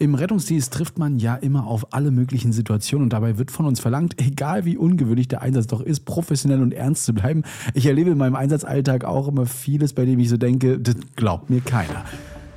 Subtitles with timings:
[0.00, 3.80] Im Rettungsdienst trifft man ja immer auf alle möglichen Situationen und dabei wird von uns
[3.80, 7.42] verlangt, egal wie ungewöhnlich der Einsatz doch ist, professionell und ernst zu bleiben.
[7.74, 11.50] Ich erlebe in meinem Einsatzalltag auch immer vieles, bei dem ich so denke, das glaubt
[11.50, 12.04] mir keiner.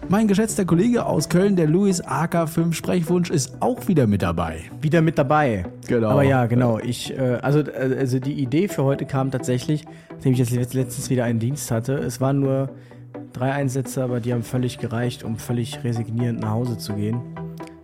[0.08, 4.60] Mein geschätzter Kollege aus Köln, der Louis AK5 Sprechwunsch, ist auch wieder mit dabei.
[4.80, 5.66] Wieder mit dabei.
[5.88, 6.10] Genau.
[6.10, 6.78] Aber ja, genau.
[6.78, 11.10] Ich, äh, also, äh, also die Idee für heute kam tatsächlich, nachdem ich jetzt letztens
[11.10, 11.94] wieder einen Dienst hatte.
[11.94, 12.70] Es waren nur
[13.34, 17.22] drei Einsätze, aber die haben völlig gereicht, um völlig resignierend nach Hause zu gehen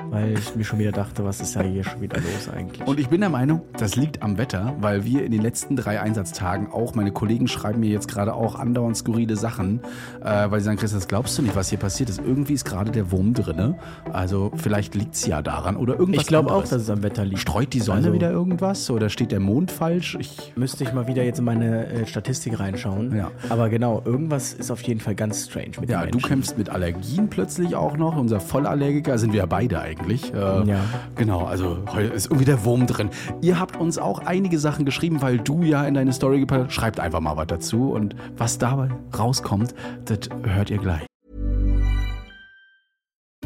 [0.10, 2.88] weil ich mir schon wieder dachte, was ist ja hier schon wieder los eigentlich.
[2.88, 6.02] Und ich bin der Meinung, das liegt am Wetter, weil wir in den letzten drei
[6.02, 9.82] Einsatztagen auch, meine Kollegen schreiben mir jetzt gerade auch andauernd skurrile Sachen,
[10.24, 12.20] äh, weil sie sagen, Chris, das glaubst du nicht, was hier passiert ist.
[12.20, 13.78] Irgendwie ist gerade der Wurm drinne.
[14.11, 17.25] Also vielleicht liegt es ja daran oder irgendwas Ich glaube auch, dass es am Wetter
[17.25, 17.42] liegt.
[17.42, 20.18] Streut die Sonne also, wieder irgendwas oder steht der Mond falsch?
[20.19, 23.16] Ich müsste ich mal wieder jetzt in meine äh, Statistik reinschauen.
[23.16, 23.32] Ja.
[23.50, 27.30] Aber genau, irgendwas ist auf jeden Fall ganz strange mit Ja, du kämpfst mit Allergien
[27.30, 28.16] plötzlich auch noch.
[28.18, 30.33] Unser Vollallergiker sind wir ja beide eigentlich eigentlich.
[30.33, 30.79] Äh, ja.
[31.15, 33.09] Genau, also heute ist irgendwie der Wurm drin.
[33.41, 36.73] Ihr habt uns auch einige Sachen geschrieben, weil du ja in deine Story gepackt hast.
[36.73, 39.73] Schreibt einfach mal was dazu und was dabei rauskommt,
[40.05, 41.05] das hört ihr gleich.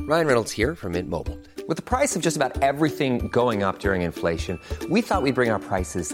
[0.07, 1.37] Ryan Reynolds here from Mint Mobile.
[1.67, 5.51] With the price of just about everything going up during inflation, we thought we'd bring
[5.51, 6.13] our prices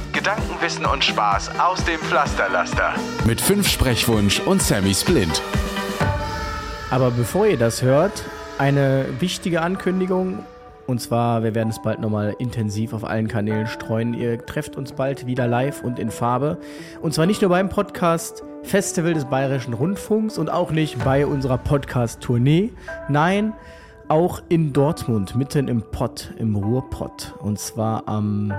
[0.21, 2.93] Gedanken, Wissen und Spaß aus dem Pflasterlaster.
[3.25, 5.41] Mit 5 Sprechwunsch und Sammy Splint.
[6.91, 8.23] Aber bevor ihr das hört,
[8.59, 10.45] eine wichtige Ankündigung.
[10.85, 14.13] Und zwar, wir werden es bald nochmal intensiv auf allen Kanälen streuen.
[14.13, 16.59] Ihr trefft uns bald wieder live und in Farbe.
[17.01, 21.57] Und zwar nicht nur beim Podcast Festival des Bayerischen Rundfunks und auch nicht bei unserer
[21.57, 22.71] Podcast-Tournee.
[23.09, 23.53] Nein,
[24.07, 27.33] auch in Dortmund, mitten im Pott, im Ruhrpott.
[27.39, 28.53] Und zwar am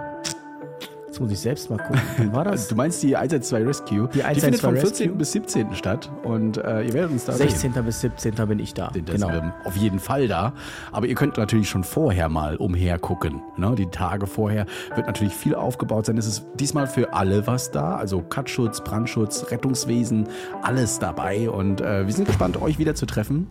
[1.13, 2.01] Jetzt muss ich selbst mal gucken.
[2.17, 2.69] Wann war das?
[2.73, 4.09] Du meinst die 112 Rescue?
[4.15, 4.89] Die 112 die findet vom 14.
[4.89, 5.19] Rescue?
[5.19, 5.75] bis 17.
[5.75, 7.75] statt und äh, ihr werdet uns da 16.
[7.75, 7.85] Sehen.
[7.85, 8.35] bis 17.
[8.49, 8.91] bin ich da.
[9.05, 9.53] Das genau.
[9.65, 10.55] auf jeden Fall da.
[10.91, 13.43] Aber ihr könnt natürlich schon vorher mal umher gucken.
[13.59, 13.75] Ne?
[13.77, 14.65] Die Tage vorher
[14.95, 16.17] wird natürlich viel aufgebaut sein.
[16.17, 17.97] Es ist diesmal für alle was da.
[17.97, 20.27] Also Katschutz, Brandschutz, Rettungswesen,
[20.63, 21.51] alles dabei.
[21.51, 23.49] Und äh, wir sind gespannt, euch wieder zu treffen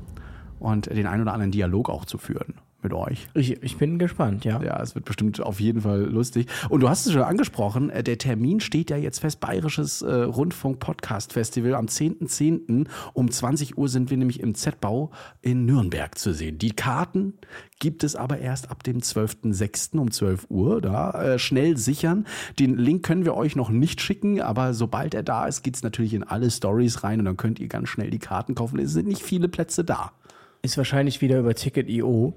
[0.58, 3.28] und den ein oder anderen Dialog auch zu führen mit euch.
[3.34, 4.62] Ich, ich bin gespannt, ja.
[4.62, 6.48] Ja, es wird bestimmt auf jeden Fall lustig.
[6.70, 10.14] Und du hast es schon angesprochen, äh, der Termin steht ja jetzt fest, Bayerisches äh,
[10.14, 12.42] Rundfunk-Podcast-Festival am 10.10.
[12.42, 12.88] .10.
[13.14, 15.12] um 20 Uhr sind wir nämlich im Z-Bau
[15.42, 16.58] in Nürnberg zu sehen.
[16.58, 17.34] Die Karten
[17.80, 19.98] gibt es aber erst ab dem 12.06.
[19.98, 20.82] um 12 Uhr.
[20.82, 22.26] Da äh, schnell sichern.
[22.60, 25.84] Den Link können wir euch noch nicht schicken, aber sobald er da ist, geht es
[25.84, 28.80] natürlich in alle Stories rein und dann könnt ihr ganz schnell die Karten kaufen.
[28.80, 30.14] Es sind nicht viele Plätze da.
[30.62, 32.34] Ist wahrscheinlich wieder über Ticket.io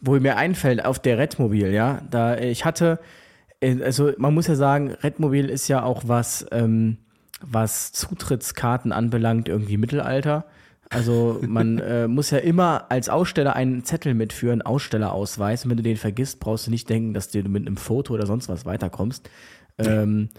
[0.00, 2.98] wo mir einfällt, auf der Redmobil, ja, da ich hatte,
[3.60, 6.98] äh, also man muss ja sagen, Redmobil ist ja auch was, ähm,
[7.40, 10.44] was Zutrittskarten anbelangt, irgendwie Mittelalter.
[10.90, 15.64] Also man äh, muss ja immer als Aussteller einen Zettel mitführen, Ausstellerausweis.
[15.64, 18.26] Und wenn du den vergisst, brauchst du nicht denken, dass du mit einem Foto oder
[18.26, 19.28] sonst was weiterkommst.
[19.78, 20.30] Ähm,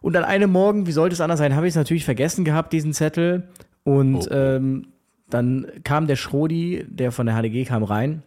[0.00, 2.72] und an einem Morgen, wie sollte es anders sein, habe ich es natürlich vergessen gehabt,
[2.72, 3.48] diesen Zettel.
[3.82, 4.34] Und oh.
[4.34, 4.88] ähm,
[5.28, 8.22] dann kam der Schrodi, der von der HDG kam rein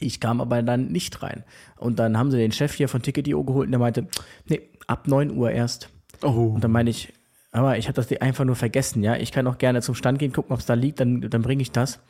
[0.00, 1.44] ich kam aber dann nicht rein.
[1.76, 4.06] Und dann haben sie den Chef hier von Ticket.io geholt und der meinte,
[4.46, 5.90] nee, ab 9 Uhr erst.
[6.22, 6.52] Oh.
[6.54, 7.12] Und dann meine ich,
[7.52, 9.16] aber ich habe das einfach nur vergessen, ja.
[9.16, 11.62] Ich kann auch gerne zum Stand gehen, gucken, ob es da liegt, dann, dann bringe
[11.62, 12.00] ich das.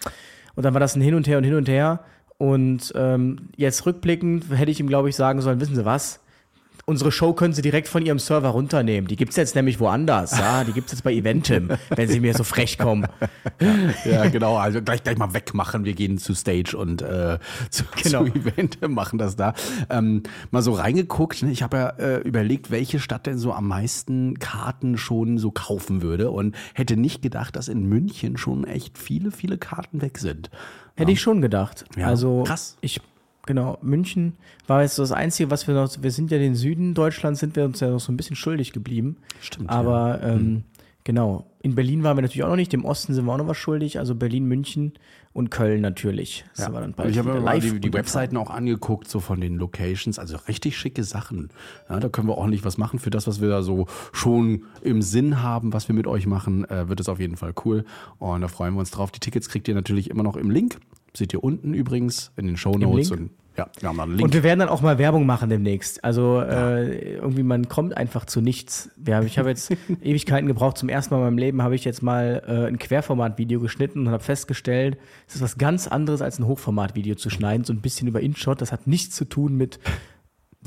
[0.54, 2.00] Und dann war das ein Hin und Her und Hin und Her.
[2.38, 6.20] Und ähm, jetzt rückblickend hätte ich ihm, glaube ich, sagen sollen, wissen Sie was?
[6.88, 9.08] Unsere Show können Sie direkt von Ihrem Server runternehmen.
[9.08, 10.36] Die gibt es jetzt nämlich woanders.
[10.38, 13.06] Ja, die gibt es jetzt bei Eventim, wenn Sie mir so frech kommen.
[13.60, 14.56] Ja, ja, genau.
[14.56, 15.84] Also gleich, gleich mal wegmachen.
[15.84, 17.38] Wir gehen zu Stage und äh,
[17.70, 18.24] zu, genau.
[18.24, 19.52] zu Eventim, machen das da.
[19.90, 21.42] Ähm, mal so reingeguckt.
[21.42, 21.52] Ne?
[21.52, 26.00] Ich habe ja äh, überlegt, welche Stadt denn so am meisten Karten schon so kaufen
[26.00, 30.48] würde und hätte nicht gedacht, dass in München schon echt viele, viele Karten weg sind.
[30.94, 31.14] Hätte ja.
[31.14, 31.84] ich schon gedacht.
[31.96, 32.78] Ja, also krass.
[32.80, 33.02] Ich
[33.48, 34.34] Genau, München
[34.66, 37.64] war jetzt das Einzige, was wir noch, wir sind ja den Süden Deutschlands, sind wir
[37.64, 39.16] uns ja noch so ein bisschen schuldig geblieben.
[39.40, 39.70] Stimmt.
[39.70, 40.34] Aber ja.
[40.34, 40.64] ähm, mhm.
[41.02, 43.48] genau, in Berlin waren wir natürlich auch noch nicht, im Osten sind wir auch noch
[43.48, 44.92] was schuldig, also Berlin, München
[45.32, 46.44] und Köln natürlich.
[46.56, 46.72] Das ja.
[46.74, 49.56] war dann bald ich habe mir mal die, die Webseiten auch angeguckt, so von den
[49.56, 51.48] Locations, also richtig schicke Sachen.
[51.88, 55.00] Ja, da können wir ordentlich was machen für das, was wir da so schon im
[55.00, 57.86] Sinn haben, was wir mit euch machen, äh, wird es auf jeden Fall cool.
[58.18, 59.10] Und da freuen wir uns drauf.
[59.10, 60.78] Die Tickets kriegt ihr natürlich immer noch im Link
[61.16, 63.10] Seht ihr unten übrigens in den Show Notes.
[63.10, 64.22] Und Ja, wir haben einen Link.
[64.22, 66.04] Und wir werden dann auch mal Werbung machen demnächst.
[66.04, 68.90] Also äh, irgendwie, man kommt einfach zu nichts.
[69.04, 69.70] Ja, ich habe jetzt
[70.02, 70.78] Ewigkeiten gebraucht.
[70.78, 74.10] Zum ersten Mal in meinem Leben habe ich jetzt mal äh, ein Querformat-Video geschnitten und
[74.10, 74.96] habe festgestellt,
[75.26, 77.64] es ist was ganz anderes als ein Hochformat-Video zu schneiden.
[77.64, 78.60] So ein bisschen über InShot.
[78.60, 79.80] Das hat nichts zu tun mit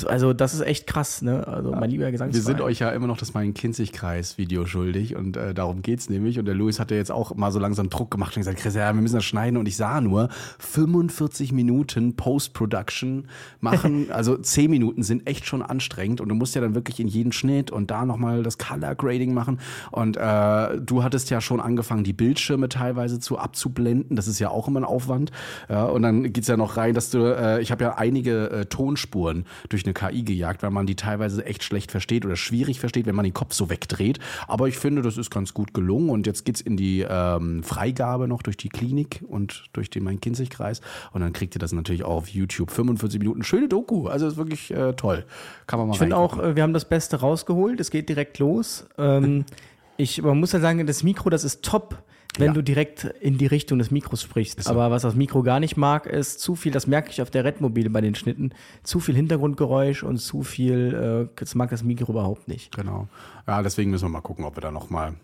[0.05, 1.45] also das ist echt krass, ne?
[1.47, 2.33] Also mein lieber Gesangsverein.
[2.33, 6.39] Wir sind euch ja immer noch das Main-Kinzig-Kreis-Video schuldig und äh, darum geht's nämlich.
[6.39, 8.73] Und der Louis hat ja jetzt auch mal so langsam Druck gemacht und gesagt, Chris,
[8.73, 9.57] ja, wir müssen das schneiden.
[9.57, 10.29] Und ich sah nur
[10.59, 13.27] 45 Minuten Post-Production
[13.59, 14.09] machen.
[14.11, 17.33] also 10 Minuten sind echt schon anstrengend und du musst ja dann wirklich in jeden
[17.33, 19.59] Schnitt und da nochmal das Color-Grading machen.
[19.91, 24.15] Und äh, du hattest ja schon angefangen, die Bildschirme teilweise zu abzublenden.
[24.15, 25.31] Das ist ja auch immer ein Aufwand.
[25.67, 28.65] Ja, und dann geht's ja noch rein, dass du, äh, ich habe ja einige äh,
[28.67, 33.05] Tonspuren durch eine KI gejagt, weil man die teilweise echt schlecht versteht oder schwierig versteht,
[33.05, 34.19] wenn man den Kopf so wegdreht.
[34.47, 38.27] Aber ich finde, das ist ganz gut gelungen und jetzt geht's in die ähm, Freigabe
[38.27, 40.81] noch durch die Klinik und durch den Main-Kinzig-Kreis
[41.11, 42.71] und dann kriegt ihr das natürlich auch auf YouTube.
[42.71, 45.25] 45 Minuten, schöne Doku, also ist wirklich äh, toll.
[45.67, 48.39] Kann man mal Ich finde auch, äh, wir haben das Beste rausgeholt, es geht direkt
[48.39, 48.87] los.
[48.97, 49.45] Ähm,
[49.97, 52.03] ich, man muss ja sagen, das Mikro, das ist top
[52.37, 52.53] wenn ja.
[52.53, 54.63] du direkt in die Richtung des Mikros sprichst.
[54.63, 54.69] So.
[54.69, 57.43] Aber was das Mikro gar nicht mag, ist zu viel, das merke ich auf der
[57.43, 58.51] Redmobile bei den Schnitten,
[58.83, 62.73] zu viel Hintergrundgeräusch und zu viel, äh, das mag das Mikro überhaupt nicht.
[62.75, 63.07] Genau.
[63.47, 65.15] Ja, deswegen müssen wir mal gucken, ob wir da nochmal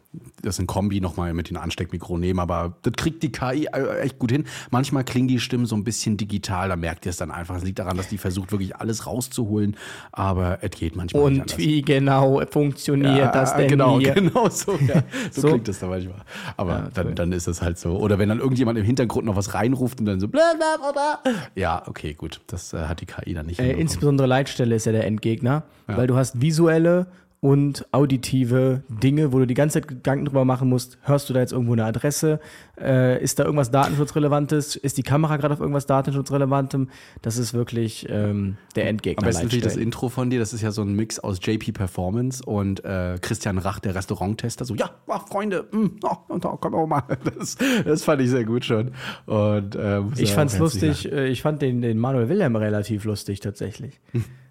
[0.41, 2.39] das in Kombi nochmal mit den Ansteckmikro nehmen.
[2.39, 4.45] Aber das kriegt die KI äh, echt gut hin.
[4.71, 7.55] Manchmal klingen die Stimmen so ein bisschen digital, da merkt ihr es dann einfach.
[7.55, 9.75] Es liegt daran, dass die versucht, wirklich alles rauszuholen.
[10.11, 14.13] Aber es geht manchmal Und nicht wie genau funktioniert ja, das denn genau, hier?
[14.17, 15.03] Genau, so, ja.
[15.31, 16.21] so, so, klingt das da manchmal.
[16.55, 17.97] Aber ja, dann, dann ist es halt so.
[17.97, 21.33] Oder wenn dann irgendjemand im Hintergrund noch was reinruft und dann so bla bla bla.
[21.55, 22.41] Ja, okay, gut.
[22.47, 23.59] Das äh, hat die KI dann nicht.
[23.59, 27.07] Äh, insbesondere Leitstelle ist ja der Endgegner, weil du hast visuelle
[27.39, 31.39] und auditive Dinge, wo du die ganze Zeit Gedanken drüber machen musst, hörst du da
[31.39, 32.39] jetzt irgendwo eine Adresse,
[32.79, 36.89] äh, ist da irgendwas Datenschutzrelevantes, ist die Kamera gerade auf irgendwas Datenschutzrelevantem,
[37.21, 39.23] das ist wirklich ähm, der Endgegner.
[39.23, 41.73] Am besten natürlich das Intro von dir, das ist ja so ein Mix aus JP
[41.73, 46.49] Performance und äh, Christian Rach, der Restauranttester, so, ja, ach, Freunde, mh, hm, oh, da
[46.49, 47.03] kommen wir mal.
[47.37, 48.91] Das, das fand ich sehr gut schon.
[49.25, 53.99] Und, äh, ich fand's lustig, äh, ich fand den, den Manuel Wilhelm relativ lustig tatsächlich.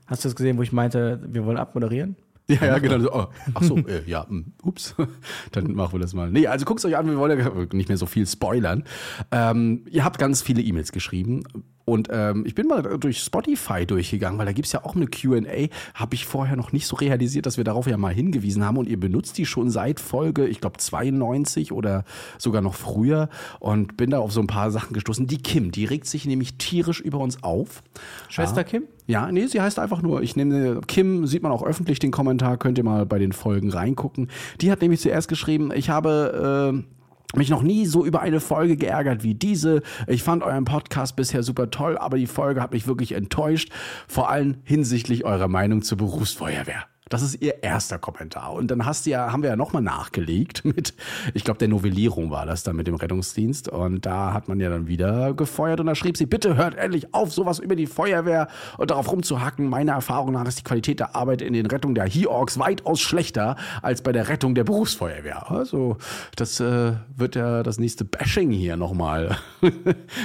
[0.06, 2.16] Hast du es gesehen, wo ich meinte, wir wollen abmoderieren?
[2.60, 3.00] Ja, ja, genau.
[3.00, 4.94] So, oh, ach so, äh, ja, mh, hm, ups.
[5.52, 6.30] Dann machen wir das mal.
[6.30, 8.84] Nee, also guckt euch an, wir wollen ja nicht mehr so viel spoilern.
[9.32, 11.42] Ähm, ihr habt ganz viele E-Mails geschrieben.
[11.86, 15.68] Und ähm, ich bin mal durch Spotify durchgegangen, weil da gibt's ja auch eine QA.
[15.94, 18.76] Habe ich vorher noch nicht so realisiert, dass wir darauf ja mal hingewiesen haben.
[18.76, 22.04] Und ihr benutzt die schon seit Folge, ich glaube, 92 oder
[22.38, 23.28] sogar noch früher.
[23.60, 25.28] Und bin da auf so ein paar Sachen gestoßen.
[25.28, 27.84] Die Kim, die regt sich nämlich tierisch über uns auf.
[28.28, 28.64] Schwester ja.
[28.64, 28.82] Kim?
[29.06, 32.56] Ja, nee, sie heißt einfach nur, ich nehme Kim, sieht man auch öffentlich den Kommentar,
[32.56, 34.28] könnt ihr mal bei den Folgen reingucken.
[34.60, 36.96] Die hat nämlich zuerst geschrieben, ich habe äh,
[37.34, 39.82] mich noch nie so über eine Folge geärgert wie diese.
[40.06, 43.70] Ich fand euren Podcast bisher super toll, aber die Folge hat mich wirklich enttäuscht,
[44.06, 46.84] vor allem hinsichtlich eurer Meinung zur Berufsfeuerwehr.
[47.08, 48.52] Das ist ihr erster Kommentar.
[48.52, 50.92] Und dann hast du ja, haben wir ja nochmal nachgelegt mit,
[51.34, 53.68] ich glaube, der Novellierung war das dann mit dem Rettungsdienst.
[53.68, 57.14] Und da hat man ja dann wieder gefeuert und da schrieb sie, bitte hört endlich
[57.14, 59.68] auf, sowas über die Feuerwehr und darauf rumzuhacken.
[59.68, 63.56] Meiner Erfahrung nach ist die Qualität der Arbeit in den Rettungen der He-Orgs weitaus schlechter
[63.82, 65.48] als bei der Rettung der Berufsfeuerwehr.
[65.50, 65.98] Also,
[66.34, 69.36] das äh, wird ja das nächste Bashing hier nochmal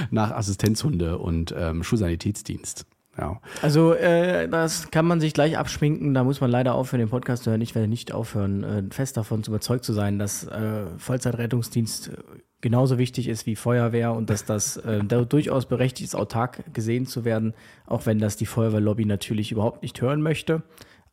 [0.10, 2.86] nach Assistenzhunde und ähm, Schulsanitätsdienst.
[3.18, 3.42] Ja.
[3.62, 6.14] Also äh, das kann man sich gleich abschminken.
[6.14, 7.62] Da muss man leider aufhören, den Podcast zu hören.
[7.62, 12.12] Ich werde nicht aufhören, äh, fest davon zu überzeugt zu sein, dass äh, Vollzeitrettungsdienst äh,
[12.62, 17.26] genauso wichtig ist wie Feuerwehr und dass das äh, durchaus berechtigt ist, autark gesehen zu
[17.26, 17.54] werden,
[17.86, 20.64] auch wenn das die Feuerwehrlobby natürlich überhaupt nicht hören möchte.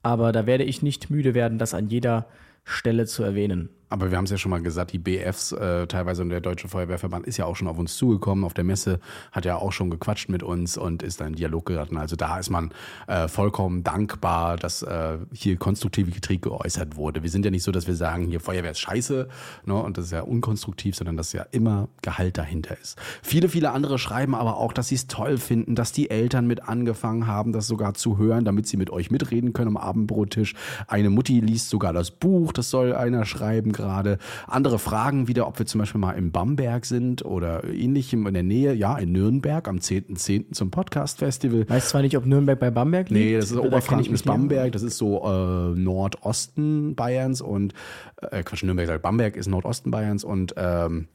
[0.02, 2.26] Aber da werde ich nicht müde werden, das an jeder
[2.64, 3.70] Stelle zu erwähnen.
[3.88, 6.68] Aber wir haben es ja schon mal gesagt, die BFs, äh, teilweise und der Deutsche
[6.68, 8.44] Feuerwehrverband ist ja auch schon auf uns zugekommen.
[8.44, 9.00] Auf der Messe
[9.32, 11.96] hat ja auch schon gequatscht mit uns und ist da in Dialog geraten.
[11.96, 12.70] Also da ist man
[13.06, 17.22] äh, vollkommen dankbar, dass äh, hier konstruktive Kritik geäußert wurde.
[17.22, 19.28] Wir sind ja nicht so, dass wir sagen, hier Feuerwehr ist scheiße
[19.64, 22.98] ne, und das ist ja unkonstruktiv, sondern dass ja immer Gehalt dahinter ist.
[23.22, 26.68] Viele, viele andere schreiben aber auch, dass sie es toll finden, dass die Eltern mit
[26.68, 30.54] angefangen haben, das sogar zu hören, damit sie mit euch mitreden können am Abendbrottisch.
[30.86, 34.18] Eine Mutti liest sogar das Buch, das soll einer schreiben gerade.
[34.46, 38.42] Andere fragen wieder, ob wir zum Beispiel mal im Bamberg sind oder ähnlichem in der
[38.42, 38.74] Nähe.
[38.74, 40.18] Ja, in Nürnberg am 10.10.
[40.18, 40.52] .10.
[40.52, 41.68] zum Podcast-Festival.
[41.68, 43.24] Weißt zwar nicht, ob Nürnberg bei Bamberg liegt?
[43.24, 44.72] Nee, das ist Oberfranken bis Bamberg.
[44.72, 47.72] Das ist so äh, Nordosten Bayerns und
[48.20, 51.08] äh, Quatsch, Nürnberg sagt Bamberg ist Nordosten Bayerns und ähm,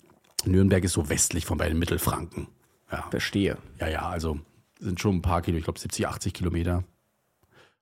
[0.46, 2.48] Nürnberg ist so westlich von den Mittelfranken.
[2.91, 3.05] Ja.
[3.10, 3.58] Verstehe.
[3.79, 4.39] Ja, ja, also
[4.79, 6.84] sind schon ein paar Kilo, ich glaube 70, 80 Kilometer.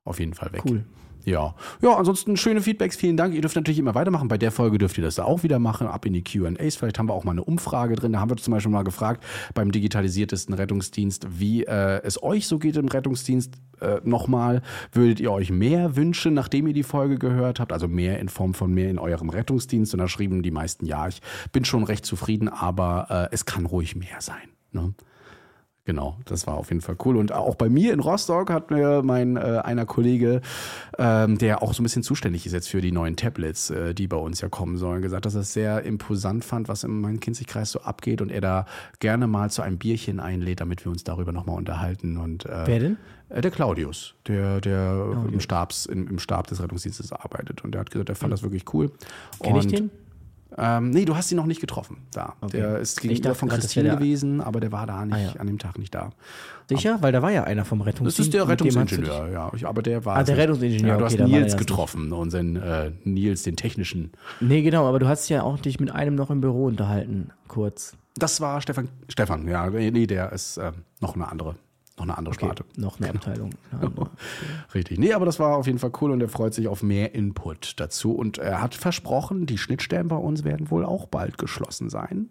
[0.03, 0.63] Auf jeden Fall weg.
[0.65, 0.83] Cool.
[1.25, 1.55] Ja.
[1.81, 3.33] Ja, ansonsten schöne Feedbacks, vielen Dank.
[3.33, 4.27] Ihr dürft natürlich immer weitermachen.
[4.27, 6.75] Bei der Folge dürft ihr das auch wieder machen, ab in die QAs.
[6.75, 8.13] Vielleicht haben wir auch mal eine Umfrage drin.
[8.13, 12.59] Da haben wir zum Beispiel mal gefragt beim digitalisiertesten Rettungsdienst, wie äh, es euch so
[12.59, 13.53] geht im Rettungsdienst.
[13.79, 17.71] Äh, Nochmal, würdet ihr euch mehr wünschen, nachdem ihr die Folge gehört habt?
[17.71, 19.93] Also mehr in Form von mehr in eurem Rettungsdienst?
[19.93, 23.65] Und da schrieben die meisten, ja, ich bin schon recht zufrieden, aber äh, es kann
[23.65, 24.49] ruhig mehr sein.
[24.71, 24.93] Ne?
[25.83, 27.17] Genau, das war auf jeden Fall cool.
[27.17, 30.41] Und auch bei mir in Rostock hat mir mein äh, einer Kollege,
[30.99, 34.07] ähm, der auch so ein bisschen zuständig ist jetzt für die neuen Tablets, äh, die
[34.07, 37.71] bei uns ja kommen sollen, gesagt, dass er es sehr imposant fand, was im Main-Kinzig-Kreis
[37.71, 38.65] so abgeht und er da
[38.99, 42.17] gerne mal zu einem Bierchen einlädt, damit wir uns darüber nochmal unterhalten.
[42.17, 42.97] Und, äh, Wer denn?
[43.29, 47.63] Äh, der Claudius, der, der im, Stabs, im, im Stab des Rettungsdienstes arbeitet.
[47.63, 48.91] Und der hat gesagt, er fand das wirklich cool.
[49.41, 49.89] Kenn ich den?
[50.57, 51.97] Ähm, nee, du hast ihn noch nicht getroffen.
[52.13, 52.33] Da.
[52.41, 52.57] Okay.
[52.57, 55.39] Der ist gegenüber von das Christine der- gewesen, aber der war da nicht, Ah, ja.
[55.39, 56.11] an dem Tag nicht da.
[56.69, 56.97] Sicher?
[57.01, 58.19] Weil da war ja einer vom Das Rettungsdienst.
[58.19, 59.51] ist der Rettungsingenieur, ja.
[59.55, 60.17] Ich, aber der war.
[60.17, 64.11] Ah, der Rettungsingenieur, Ja, du okay, hast Nils das getroffen, unseren äh, Nils, den technischen.
[64.39, 67.95] Nee, genau, aber du hast ja auch dich mit einem noch im Büro unterhalten, kurz.
[68.15, 68.89] Das war Stefan.
[69.09, 69.69] Stefan, ja.
[69.69, 71.55] Nee, der ist äh, noch eine andere.
[71.97, 72.63] Noch eine andere Sparte.
[72.77, 73.51] Noch eine Abteilung.
[73.71, 74.09] Eine andere.
[74.73, 74.97] Richtig.
[74.97, 77.79] Nee, aber das war auf jeden Fall cool und er freut sich auf mehr Input
[77.79, 78.13] dazu.
[78.13, 82.29] Und er hat versprochen, die Schnittstellen bei uns werden wohl auch bald geschlossen sein.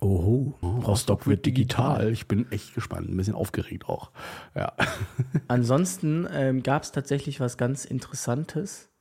[0.00, 0.54] Oho.
[0.62, 2.10] Rostock wird digital.
[2.10, 4.10] Ich bin echt gespannt, ein bisschen aufgeregt auch.
[4.54, 4.72] Ja.
[5.48, 8.91] Ansonsten ähm, gab es tatsächlich was ganz Interessantes.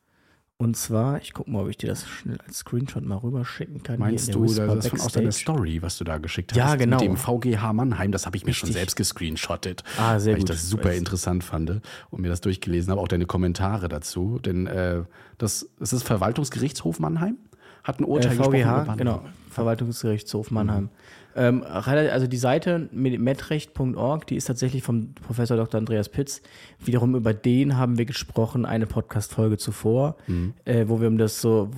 [0.61, 3.97] Und zwar, ich gucke mal, ob ich dir das schnell als Screenshot mal rüberschicken kann.
[3.97, 4.51] Meinst du, das
[4.85, 5.31] ist von aus deiner.
[5.31, 6.57] Story, was du da geschickt hast?
[6.57, 6.99] Ja, genau.
[6.99, 8.79] Mit dem VGH Mannheim, das habe ich mir schon Richtig.
[8.79, 9.83] selbst gescreenshottet.
[9.97, 10.51] Ah, sehr weil ich gut.
[10.51, 14.37] das super interessant fand und mir das durchgelesen habe, auch deine Kommentare dazu.
[14.37, 15.01] Denn äh,
[15.39, 17.37] das, das ist Verwaltungsgerichtshof Mannheim,
[17.83, 18.51] hat ein Äh, Urteil gesprochen.
[18.51, 18.97] VGH, über Mannheim.
[18.97, 20.89] genau, Verwaltungsgerichtshof Mannheim.
[21.35, 25.77] Ähm, relativ- also die Seite mit metrecht.org, die ist tatsächlich vom Professor Dr.
[25.79, 26.41] Andreas Pitz.
[26.83, 30.17] Wiederum über den haben wir gesprochen, eine Podcast-Folge zuvor,
[30.65, 31.69] äh, wo wir um das so,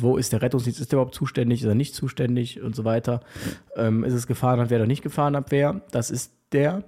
[0.00, 3.20] wo ist der Rettungsdienst, ist der überhaupt zuständig, ist er nicht zuständig und so weiter.
[3.76, 5.82] Ähm, ist es Gefahrenabwehr oder nicht Gefahrenabwehr?
[5.92, 6.82] Das ist der.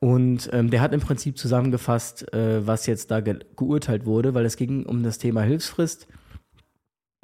[0.00, 4.44] Und ähm, der hat im Prinzip zusammengefasst, äh, was jetzt da ge geurteilt wurde, weil
[4.44, 6.06] es ging um das Thema Hilfsfrist.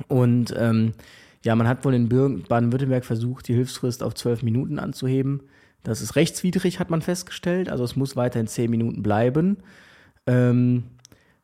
[0.09, 0.93] Und ähm,
[1.45, 5.43] ja, man hat wohl in Baden-Württemberg versucht, die Hilfsfrist auf zwölf Minuten anzuheben.
[5.83, 7.69] Das ist rechtswidrig, hat man festgestellt.
[7.69, 9.59] Also es muss weiterhin zehn Minuten bleiben.
[10.27, 10.85] Ähm,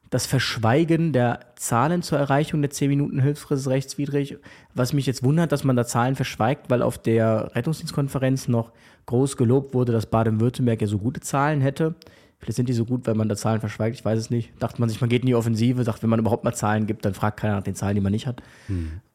[0.09, 4.39] das Verschweigen der Zahlen zur Erreichung der 10 Minuten Hilfsfrist ist rechtswidrig.
[4.75, 8.73] Was mich jetzt wundert, dass man da Zahlen verschweigt, weil auf der Rettungsdienstkonferenz noch
[9.07, 11.95] groß gelobt wurde, dass Baden-Württemberg ja so gute Zahlen hätte.
[12.41, 14.51] Vielleicht sind die so gut, weil man da Zahlen verschweigt, ich weiß es nicht.
[14.59, 17.05] Dachte man sich, man geht in die Offensive, sagt, wenn man überhaupt mal Zahlen gibt,
[17.05, 18.43] dann fragt keiner nach den Zahlen, die man nicht hat.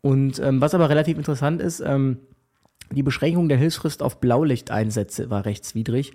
[0.01, 2.20] Und ähm, was aber relativ interessant ist, ähm,
[2.91, 6.13] die Beschränkung der Hilfsfrist auf Blaulichteinsätze war rechtswidrig.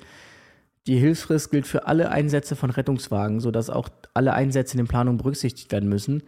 [0.87, 5.19] Die Hilfsfrist gilt für alle Einsätze von Rettungswagen, sodass auch alle Einsätze in den Planungen
[5.19, 6.23] berücksichtigt werden müssen.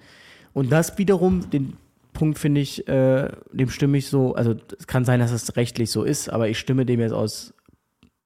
[0.53, 1.77] Und das wiederum, den
[2.13, 5.91] Punkt finde ich, äh, dem stimme ich so, also es kann sein, dass es rechtlich
[5.91, 7.55] so ist, aber ich stimme dem jetzt aus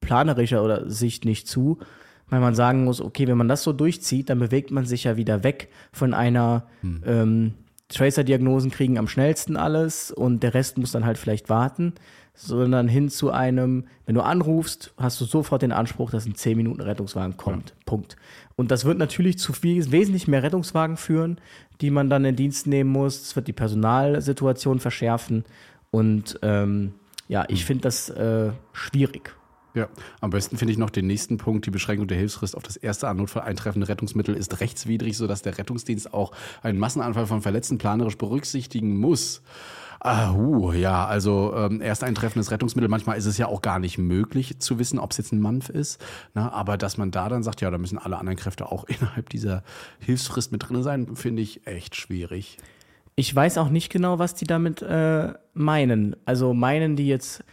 [0.00, 1.78] planerischer oder Sicht nicht zu,
[2.28, 5.16] weil man sagen muss, okay, wenn man das so durchzieht, dann bewegt man sich ja
[5.16, 6.66] wieder weg von einer
[7.04, 7.54] ähm,
[7.88, 11.94] Tracer-Diagnosen kriegen am schnellsten alles und der Rest muss dann halt vielleicht warten,
[12.34, 16.56] sondern hin zu einem, wenn du anrufst, hast du sofort den Anspruch, dass ein 10
[16.56, 17.74] Minuten Rettungswagen kommt.
[17.86, 18.16] Punkt.
[18.56, 21.38] Und das wird natürlich zu viel, wesentlich mehr Rettungswagen führen,
[21.80, 23.22] die man dann in Dienst nehmen muss.
[23.22, 25.44] Es wird die Personalsituation verschärfen
[25.90, 26.94] und ähm,
[27.28, 29.34] ja, ich finde das äh, schwierig.
[29.76, 29.88] Ja,
[30.22, 31.66] am besten finde ich noch den nächsten Punkt.
[31.66, 35.58] Die Beschränkung der Hilfsfrist auf das erste an Notfall eintreffende Rettungsmittel ist rechtswidrig, sodass der
[35.58, 39.42] Rettungsdienst auch einen Massenanfall von Verletzten planerisch berücksichtigen muss.
[40.00, 43.98] Ah, uh, ja, also ähm, erst eintreffendes Rettungsmittel, manchmal ist es ja auch gar nicht
[43.98, 46.02] möglich zu wissen, ob es jetzt ein Mampf ist.
[46.32, 49.28] Na, aber dass man da dann sagt, ja, da müssen alle anderen Kräfte auch innerhalb
[49.28, 49.62] dieser
[49.98, 52.56] Hilfsfrist mit drin sein, finde ich echt schwierig.
[53.14, 56.16] Ich weiß auch nicht genau, was die damit äh, meinen.
[56.24, 57.44] Also meinen die jetzt,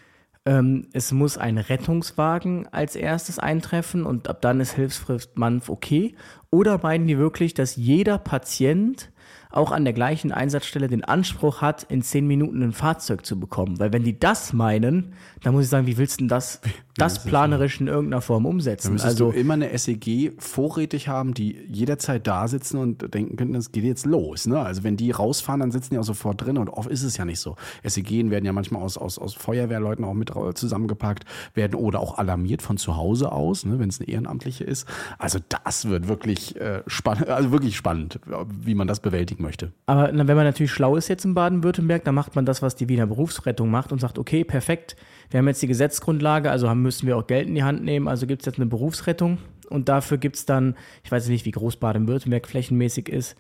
[0.46, 6.16] ähm, es muss ein Rettungswagen als erstes eintreffen und ab dann ist Hilfsfrist Manf okay?
[6.50, 9.12] Oder meinen die wirklich, dass jeder Patient
[9.50, 13.80] auch an der gleichen Einsatzstelle den Anspruch hat, in zehn Minuten ein Fahrzeug zu bekommen?
[13.80, 16.60] Weil wenn die das meinen, dann muss ich sagen, wie willst du denn das,
[16.96, 18.94] das planerisch in irgendeiner Form umsetzen?
[18.94, 23.56] müsstest Also du immer eine SEG vorrätig haben, die jederzeit da sitzen und denken könnten,
[23.56, 24.48] es geht jetzt los.
[24.48, 24.60] Ne?
[24.60, 27.26] Also wenn die rausfahren, dann sitzen die auch sofort drin und oft ist es ja
[27.26, 27.56] nicht so.
[27.84, 32.62] SEG werden ja manchmal aus, aus, aus Feuerwehrleuten auch mit zusammengepackt, werden oder auch alarmiert
[32.62, 34.88] von zu Hause aus, ne, wenn es eine Ehrenamtliche ist.
[35.18, 38.20] Also das wird wirklich äh, spannend, also wirklich spannend,
[38.50, 39.72] wie man das bewältigen möchte.
[39.86, 42.76] Aber na, wenn man natürlich schlau ist jetzt in Baden-Württemberg, dann macht man das, was
[42.76, 44.96] die Wiener Berufsrettung macht und sagt, okay, perfekt,
[45.34, 48.08] wir haben jetzt die Gesetzesgrundlage, also haben, müssen wir auch Geld in die Hand nehmen,
[48.08, 49.40] also gibt es jetzt eine Berufsrettung.
[49.68, 53.36] Und dafür gibt es dann, ich weiß nicht, wie groß Baden-Württemberg flächenmäßig ist,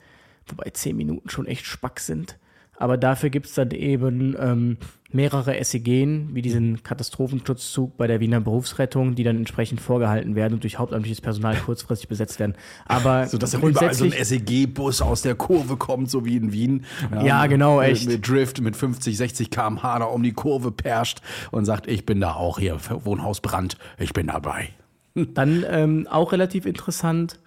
[0.47, 2.39] wobei zehn Minuten schon echt spack sind.
[2.77, 4.77] Aber dafür gibt es dann eben ähm,
[5.13, 10.63] mehrere SEGen, wie diesen Katastrophenschutzzug bei der Wiener Berufsrettung, die dann entsprechend vorgehalten werden und
[10.63, 12.55] durch hauptamtliches Personal kurzfristig besetzt werden.
[12.85, 16.51] Aber so dass dann überall so ein SEG-Bus aus der Kurve kommt, so wie in
[16.51, 16.85] Wien.
[17.11, 18.07] Ja, ja genau, echt.
[18.07, 22.05] Mit, mit, Drift mit 50, 60 km/h da um die Kurve perscht und sagt, ich
[22.05, 24.69] bin da auch hier, Wohnhausbrand, ich bin dabei.
[25.15, 27.39] Dann ähm, auch relativ interessant,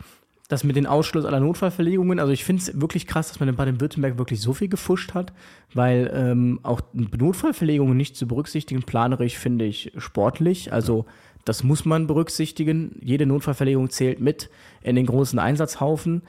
[0.49, 3.57] das mit den Ausschluss aller Notfallverlegungen, also ich finde es wirklich krass, dass man in
[3.57, 5.33] Baden-Württemberg wirklich so viel gefuscht hat,
[5.75, 10.73] weil ähm, auch Notfallverlegungen nicht zu berücksichtigen, planerisch finde ich sportlich.
[10.73, 11.07] Also
[11.45, 12.97] das muss man berücksichtigen.
[13.01, 14.51] Jede Notfallverlegung zählt mit
[14.83, 16.23] in den großen Einsatzhaufen.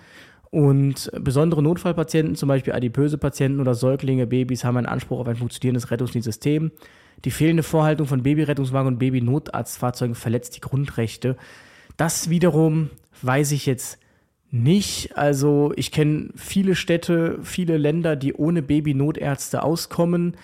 [0.49, 5.35] Und besondere Notfallpatienten, zum Beispiel adipöse Patienten oder Säuglinge, Babys, haben einen Anspruch auf ein
[5.35, 6.71] funktionierendes Rettungsdienstsystem.
[7.25, 11.35] Die fehlende Vorhaltung von Babyrettungswagen und Babynotarztfahrzeugen verletzt die Grundrechte.
[11.97, 13.99] Das wiederum weiß ich jetzt
[14.51, 15.17] nicht.
[15.17, 20.35] Also ich kenne viele Städte, viele Länder, die ohne Babynotärzte auskommen.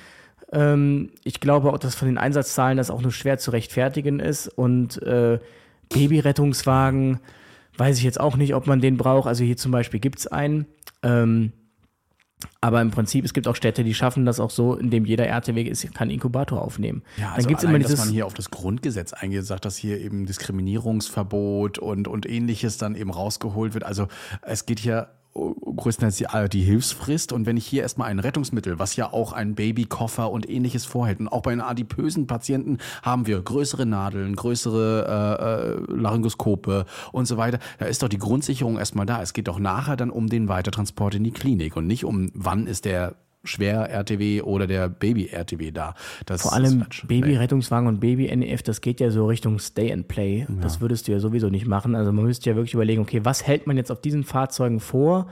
[0.51, 4.47] Ähm, ich glaube auch, dass von den Einsatzzahlen das auch nur schwer zu rechtfertigen ist.
[4.47, 5.39] Und äh,
[5.89, 7.19] Babyrettungswagen
[7.77, 9.27] weiß ich jetzt auch nicht, ob man den braucht.
[9.27, 10.65] Also hier zum Beispiel gibt es einen.
[11.01, 11.51] Ähm,
[12.61, 15.61] aber im Prinzip, es gibt auch Städte, die schaffen das auch so, indem jeder RTW
[15.63, 17.03] ist, kann Inkubator aufnehmen.
[17.17, 19.65] Ja, also Dann gibt's allein, immer dieses, dass man hier auf das Grundgesetz eingeht, sagt,
[19.65, 23.83] dass hier eben Diskriminierungsverbot und, und ähnliches dann eben rausgeholt wird.
[23.83, 24.07] Also
[24.41, 27.31] es geht hier größtenteils die, äh, die Hilfsfrist.
[27.31, 31.19] Und wenn ich hier erstmal ein Rettungsmittel, was ja auch ein Babykoffer und ähnliches vorhält,
[31.19, 37.25] und auch bei den adipösen Patienten haben wir größere Nadeln, größere äh, äh, Laryngoskope und
[37.25, 39.21] so weiter, da ist doch die Grundsicherung erstmal da.
[39.21, 42.67] Es geht doch nachher dann um den Weitertransport in die Klinik und nicht um, wann
[42.67, 45.95] ist der Schwer-RTW oder der Baby-RTW da.
[46.25, 50.45] Das Vor allem Baby-Rettungswagen und Baby-NEF, das geht ja so Richtung Stay and Play.
[50.47, 50.55] Ja.
[50.61, 51.95] Das würdest du ja sowieso nicht machen.
[51.95, 55.27] Also man müsste ja wirklich überlegen, okay, was hält man jetzt auf diesen Fahrzeugen vor,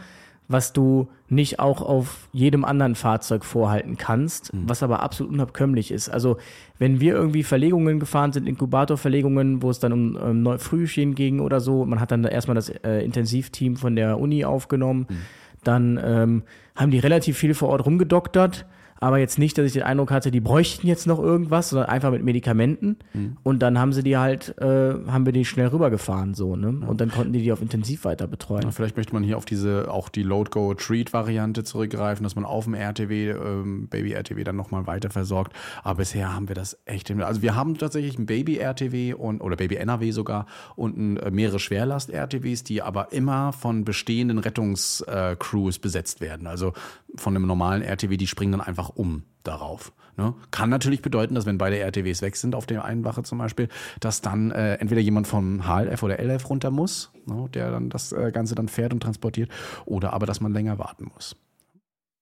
[0.51, 4.67] was du nicht auch auf jedem anderen Fahrzeug vorhalten kannst, mhm.
[4.67, 6.09] was aber absolut unabkömmlich ist.
[6.09, 6.37] Also
[6.77, 11.61] wenn wir irgendwie Verlegungen gefahren sind, Inkubatorverlegungen, wo es dann um ähm, Frühchen ging oder
[11.61, 15.17] so, man hat dann erstmal das äh, Intensivteam von der Uni aufgenommen, mhm.
[15.63, 16.43] Dann ähm,
[16.75, 18.65] haben die relativ viel vor Ort rumgedoktert
[19.01, 22.11] aber jetzt nicht, dass ich den Eindruck hatte, die bräuchten jetzt noch irgendwas, sondern einfach
[22.11, 22.97] mit Medikamenten.
[23.13, 23.35] Mhm.
[23.41, 26.77] Und dann haben sie die halt, äh, haben wir die schnell rübergefahren, so, ne?
[26.81, 26.87] Ja.
[26.87, 28.61] Und dann konnten die die auf intensiv weiter betreuen.
[28.61, 32.75] Ja, vielleicht möchte man hier auf diese, auch die Load-Go-Treat-Variante zurückgreifen, dass man auf dem
[32.75, 35.53] RTW, ähm, Baby-RTW dann nochmal weiter versorgt.
[35.83, 40.11] Aber bisher haben wir das echt, also wir haben tatsächlich ein Baby-RTW und, oder Baby-NRW
[40.11, 46.45] sogar und ein, äh, mehrere Schwerlast-RTWs, die aber immer von bestehenden Rettungscrews äh, besetzt werden.
[46.45, 46.73] Also
[47.15, 49.91] von einem normalen RTW, die springen dann einfach um darauf.
[50.17, 50.33] Ne?
[50.51, 53.69] Kann natürlich bedeuten, dass wenn beide RTWs weg sind, auf der einen Wache zum Beispiel,
[53.99, 57.49] dass dann äh, entweder jemand vom HLF oder LF runter muss, ne?
[57.53, 59.49] der dann das äh, Ganze dann fährt und transportiert,
[59.85, 61.35] oder aber, dass man länger warten muss.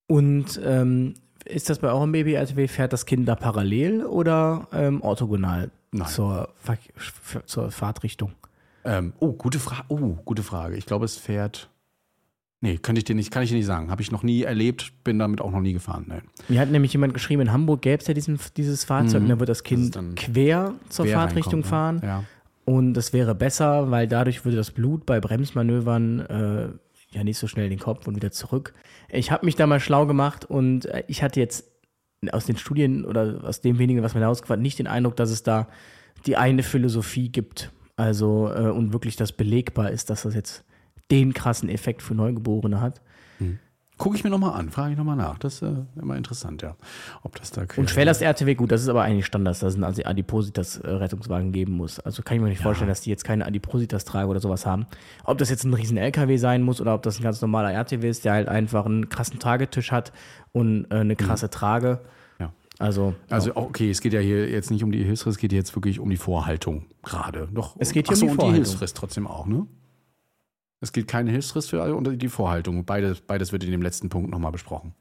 [0.08, 5.71] Und ähm, ist das bei eurem Baby-RTW, fährt das Kind da parallel oder ähm, orthogonal
[6.08, 6.49] zur,
[7.45, 8.34] zur Fahrtrichtung?
[8.84, 9.84] Ähm, oh, gute Frage.
[9.89, 10.77] Oh, gute Frage.
[10.77, 11.69] Ich glaube, es fährt
[12.62, 13.89] Nee, kann ich dir nicht, kann ich dir nicht sagen.
[13.89, 16.06] Habe ich noch nie erlebt, bin damit auch noch nie gefahren.
[16.10, 16.22] Nee.
[16.50, 19.30] Mir hat nämlich jemand geschrieben, in Hamburg gäbe es ja diesen, dieses Fahrzeug, mhm.
[19.30, 22.02] da wird das Kind das quer zur quer Fahrtrichtung fahren.
[22.04, 22.24] Ja.
[22.65, 26.67] Und das wäre besser, weil dadurch würde das Blut bei Bremsmanövern äh,
[27.12, 28.74] ja nicht so schnell in den Kopf und wieder zurück.
[29.10, 31.72] Ich habe mich da mal schlau gemacht und äh, ich hatte jetzt
[32.32, 35.43] aus den Studien oder aus dem wenigen, was man herausgefunden nicht den Eindruck, dass es
[35.43, 35.67] da
[36.26, 37.72] die eine Philosophie gibt.
[37.95, 40.63] Also äh, und wirklich das belegbar ist, dass das jetzt
[41.12, 43.02] den krassen Effekt für Neugeborene hat.
[43.39, 43.60] Hm.
[43.98, 45.38] Gucke ich mir nochmal an, frage ich nochmal nach.
[45.39, 46.78] Das ist äh, immer interessant, ja.
[47.22, 50.06] Ob das da Und Schwellast RTW, gut, das ist aber eigentlich Standard, dass es einen
[50.06, 52.00] Adipositas-Rettungswagen geben muss.
[52.00, 52.63] Also kann ich mir nicht ja.
[52.63, 54.86] vorstellen, dass die jetzt keine Adipositas tragen oder sowas haben.
[55.26, 58.08] Ob das jetzt ein riesen LKW sein muss oder ob das ein ganz normaler RTW
[58.08, 60.13] ist, der halt einfach einen krassen Tragetisch hat
[60.54, 61.52] und äh, eine krasse mhm.
[61.52, 62.00] Trage.
[62.80, 65.76] Also, also okay, es geht ja hier jetzt nicht um die Hilfsfrist, es geht jetzt
[65.76, 67.50] wirklich um die Vorhaltung gerade.
[67.54, 68.50] Doch, es geht hier um die, Vorhaltung.
[68.52, 69.67] die Hilfsfrist trotzdem auch, ne?
[70.82, 72.86] Es gilt keine Hilfsfrist für alle und die Vorhaltung.
[72.86, 74.94] Beides, beides wird in dem letzten Punkt nochmal besprochen.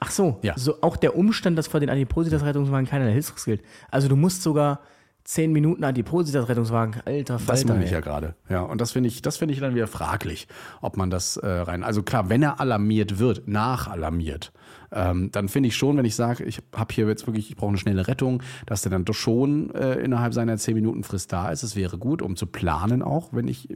[0.00, 0.54] Ach so, ja.
[0.56, 3.62] so auch der Umstand, dass vor den Adipositas-Rettungswagen keiner Hilfsfrist gilt.
[3.90, 4.80] Also du musst sogar
[5.24, 7.52] zehn Minuten Adipositas-Rettungswagen, alter Falter.
[7.52, 8.34] Das meine ich ja gerade.
[8.48, 10.48] Ja, und das finde ich, das finde ich dann wieder fraglich,
[10.80, 11.84] ob man das äh, rein.
[11.84, 14.52] Also klar, wenn er alarmiert wird, nachalarmiert,
[14.90, 17.68] ähm, dann finde ich schon, wenn ich sage, ich habe hier jetzt wirklich, ich brauche
[17.68, 21.50] eine schnelle Rettung, dass der dann doch schon äh, innerhalb seiner zehn Minuten Frist da
[21.50, 21.62] ist.
[21.62, 23.68] Es wäre gut, um zu planen auch, wenn ich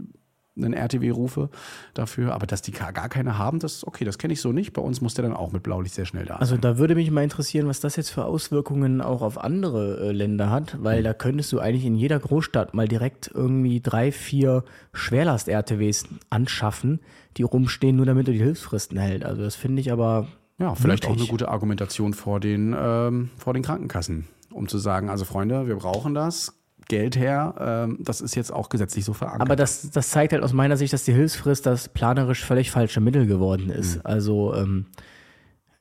[0.56, 1.50] einen RTW rufe
[1.94, 2.34] dafür.
[2.34, 4.72] Aber dass die gar keine haben, das okay, das kenne ich so nicht.
[4.72, 7.10] Bei uns muss der dann auch mit Blaulicht sehr schnell da Also da würde mich
[7.10, 11.14] mal interessieren, was das jetzt für Auswirkungen auch auf andere äh, Länder hat, weil da
[11.14, 17.00] könntest du eigentlich in jeder Großstadt mal direkt irgendwie drei, vier Schwerlast-RTWs anschaffen,
[17.36, 19.24] die rumstehen, nur damit du die Hilfsfristen hält.
[19.24, 23.54] Also das finde ich aber Ja, vielleicht auch eine gute Argumentation vor den, ähm, vor
[23.54, 26.52] den Krankenkassen, um zu sagen, also Freunde, wir brauchen das,
[26.88, 29.42] Geld her, ähm, das ist jetzt auch gesetzlich so verankert.
[29.42, 33.00] Aber das, das zeigt halt aus meiner Sicht, dass die Hilfsfrist das planerisch völlig falsche
[33.00, 33.96] Mittel geworden ist.
[33.96, 34.00] Mhm.
[34.04, 34.86] Also, ähm,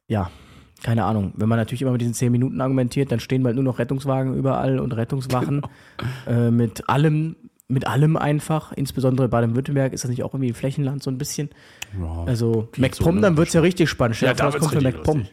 [0.08, 0.30] ja,
[0.84, 1.34] keine Ahnung.
[1.36, 4.36] Wenn man natürlich immer mit diesen zehn Minuten argumentiert, dann stehen bald nur noch Rettungswagen
[4.36, 5.70] überall und Rettungswachen Genau.
[6.28, 7.36] äh, mit allem,
[7.68, 8.74] mit allem einfach.
[8.74, 11.50] Insbesondere Baden-Württemberg ist das nicht auch irgendwie ein Flächenland so ein bisschen.
[12.00, 13.38] Ja, also, MacPom, so, dann ne?
[13.38, 14.18] wird es ja richtig spannend.
[14.18, 15.26] Stell dir vor, wird's kommt richtig MacPom.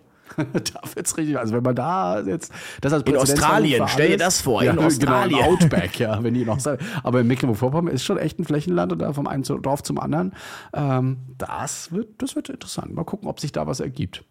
[0.52, 4.40] da wird's richtig, also wenn man da jetzt, das als In Australien, stell dir das
[4.40, 5.38] vor, ja, in Genau, Australien.
[5.38, 6.58] im Outback, ja, wenn die noch.
[7.02, 10.34] Aber in Mecklenburg-Vorpommern ist schon echt ein Flächenland und da vom einen Dorf zum anderen.
[10.72, 12.94] Ähm, das wird, das wird interessant.
[12.94, 14.24] Mal gucken, ob sich da was ergibt.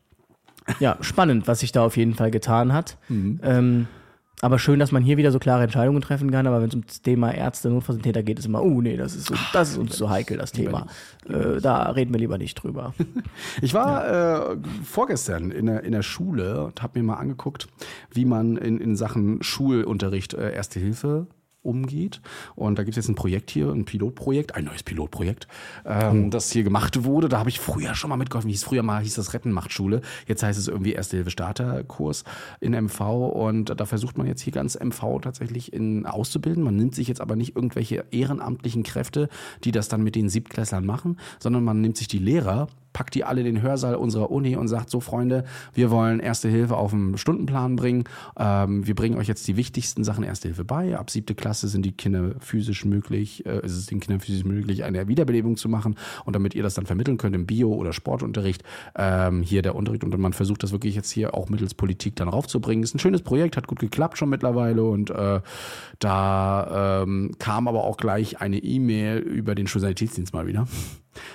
[0.79, 2.97] Ja, spannend, was sich da auf jeden Fall getan hat.
[3.07, 3.39] Mhm.
[3.43, 3.87] Ähm,
[4.41, 6.47] aber schön, dass man hier wieder so klare Entscheidungen treffen kann.
[6.47, 9.31] Aber wenn es um das Thema Ärzte, Notfallsanitäter geht, ist immer, oh nee, das ist,
[9.53, 10.87] das ist uns so heikel, das Thema.
[11.27, 12.93] Äh, da reden wir lieber nicht drüber.
[13.61, 17.67] Ich war äh, vorgestern in der, in der Schule und habe mir mal angeguckt,
[18.11, 21.27] wie man in, in Sachen Schulunterricht äh, Erste Hilfe
[21.61, 22.21] umgeht.
[22.55, 25.47] Und da gibt es jetzt ein Projekt hier, ein Pilotprojekt, ein neues Pilotprojekt,
[25.85, 27.29] ähm, das hier gemacht wurde.
[27.29, 28.49] Da habe ich früher schon mal mitgeholfen.
[28.49, 30.01] Hieß früher mal hieß das Retten macht Schule.
[30.27, 32.23] Jetzt heißt es irgendwie Erste Hilfe Starterkurs
[32.59, 33.01] in MV.
[33.01, 36.63] Und da versucht man jetzt hier ganz MV tatsächlich in, auszubilden.
[36.63, 39.29] Man nimmt sich jetzt aber nicht irgendwelche ehrenamtlichen Kräfte,
[39.63, 42.67] die das dann mit den Siebtklässlern machen, sondern man nimmt sich die Lehrer,
[42.99, 46.75] packt die alle den Hörsaal unserer Uni und sagt, so Freunde, wir wollen Erste Hilfe
[46.75, 48.03] auf den Stundenplan bringen.
[48.37, 50.97] Ähm, wir bringen euch jetzt die wichtigsten Sachen Erste Hilfe bei.
[50.97, 54.83] Ab siebte Klasse sind die Kinder physisch möglich, äh, ist es den Kindern physisch möglich,
[54.83, 55.95] eine Wiederbelebung zu machen.
[56.25, 58.65] Und damit ihr das dann vermitteln könnt im Bio- oder Sportunterricht,
[58.97, 60.03] ähm, hier der Unterricht.
[60.03, 62.83] Und man versucht das wirklich jetzt hier auch mittels Politik dann raufzubringen.
[62.83, 64.83] Ist ein schönes Projekt, hat gut geklappt schon mittlerweile.
[64.83, 65.39] Und äh,
[65.99, 70.67] da ähm, kam aber auch gleich eine E-Mail über den Schulsanitätsdienst mal wieder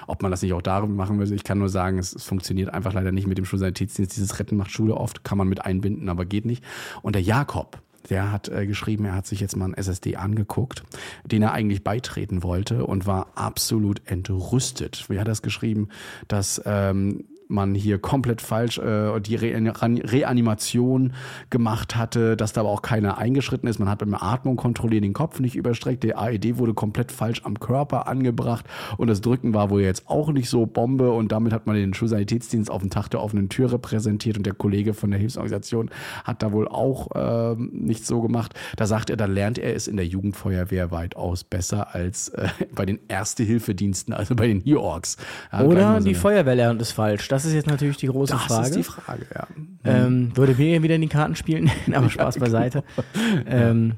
[0.06, 1.32] ob man das nicht auch darüber machen will.
[1.32, 4.16] Ich kann nur sagen, es, es funktioniert einfach leider nicht mit dem Schulsanitätsdienst.
[4.16, 6.64] Dieses Retten macht Schule oft, kann man mit einbinden, aber geht nicht.
[7.02, 10.82] Und der Jakob, der hat äh, geschrieben, er hat sich jetzt mal einen SSD angeguckt,
[11.24, 15.06] den er eigentlich beitreten wollte und war absolut entrüstet.
[15.08, 15.88] Wie hat er das geschrieben,
[16.28, 21.12] dass ähm, man hier komplett falsch äh, die Re Reanimation
[21.50, 23.78] gemacht hatte, dass da aber auch keiner eingeschritten ist.
[23.78, 26.02] Man hat beim Atmung kontrolliert den Kopf nicht überstreckt.
[26.02, 30.32] Der AED wurde komplett falsch am Körper angebracht und das Drücken war wohl jetzt auch
[30.32, 33.72] nicht so Bombe und damit hat man den Schulsanitätsdienst auf den Tag der offenen Tür
[33.72, 35.90] repräsentiert und der Kollege von der Hilfsorganisation
[36.24, 38.54] hat da wohl auch ähm, nicht so gemacht.
[38.76, 42.86] Da sagt er, da lernt er es in der Jugendfeuerwehr weitaus besser als äh, bei
[42.86, 45.16] den Erste-Hilfe-Diensten, also bei den HIORGs.
[45.52, 47.28] Ja, Oder die Feuerwehr lernt es falsch.
[47.34, 48.68] Das ist jetzt natürlich die große Das Frage.
[48.68, 49.48] ist die Frage, ja.
[49.82, 52.84] Ähm, würde mir wieder in die Karten spielen, aber Spaß beiseite.
[53.46, 53.94] Ähm,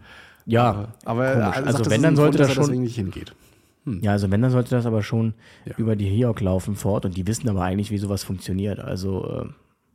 [0.46, 1.44] ja, Aber komisch.
[1.44, 3.34] er also sagt, das wenn dann sollte Grund, das schon, nicht hingeht.
[3.84, 5.34] ja, also wenn dann sollte das aber schon
[5.66, 5.74] Ja.
[5.76, 8.78] über die HIOC laufen fort und die wissen aber eigentlich, wie sowas funktioniert.
[8.80, 9.26] Also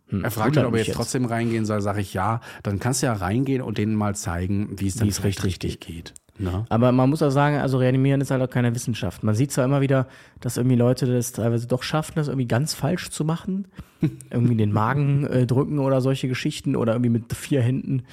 [0.09, 2.41] äh, hm, Er fragt dann, ob er mich jetzt trotzdem reingehen soll, sage ich ja.
[2.61, 6.13] Dann kannst du ja reingehen und denen mal zeigen, wie es dann richtig richtig geht.
[6.37, 6.65] Ne?
[6.69, 9.23] Aber man muss auch sagen, also reanimieren ist halt auch keine Wissenschaft.
[9.23, 10.07] Man sieht zwar immer wieder,
[10.39, 13.67] dass irgendwie Leute das teilweise doch schaffen, das irgendwie ganz falsch zu machen.
[14.31, 18.03] irgendwie den Magen äh, drücken oder solche Geschichten oder irgendwie mit vier Händen.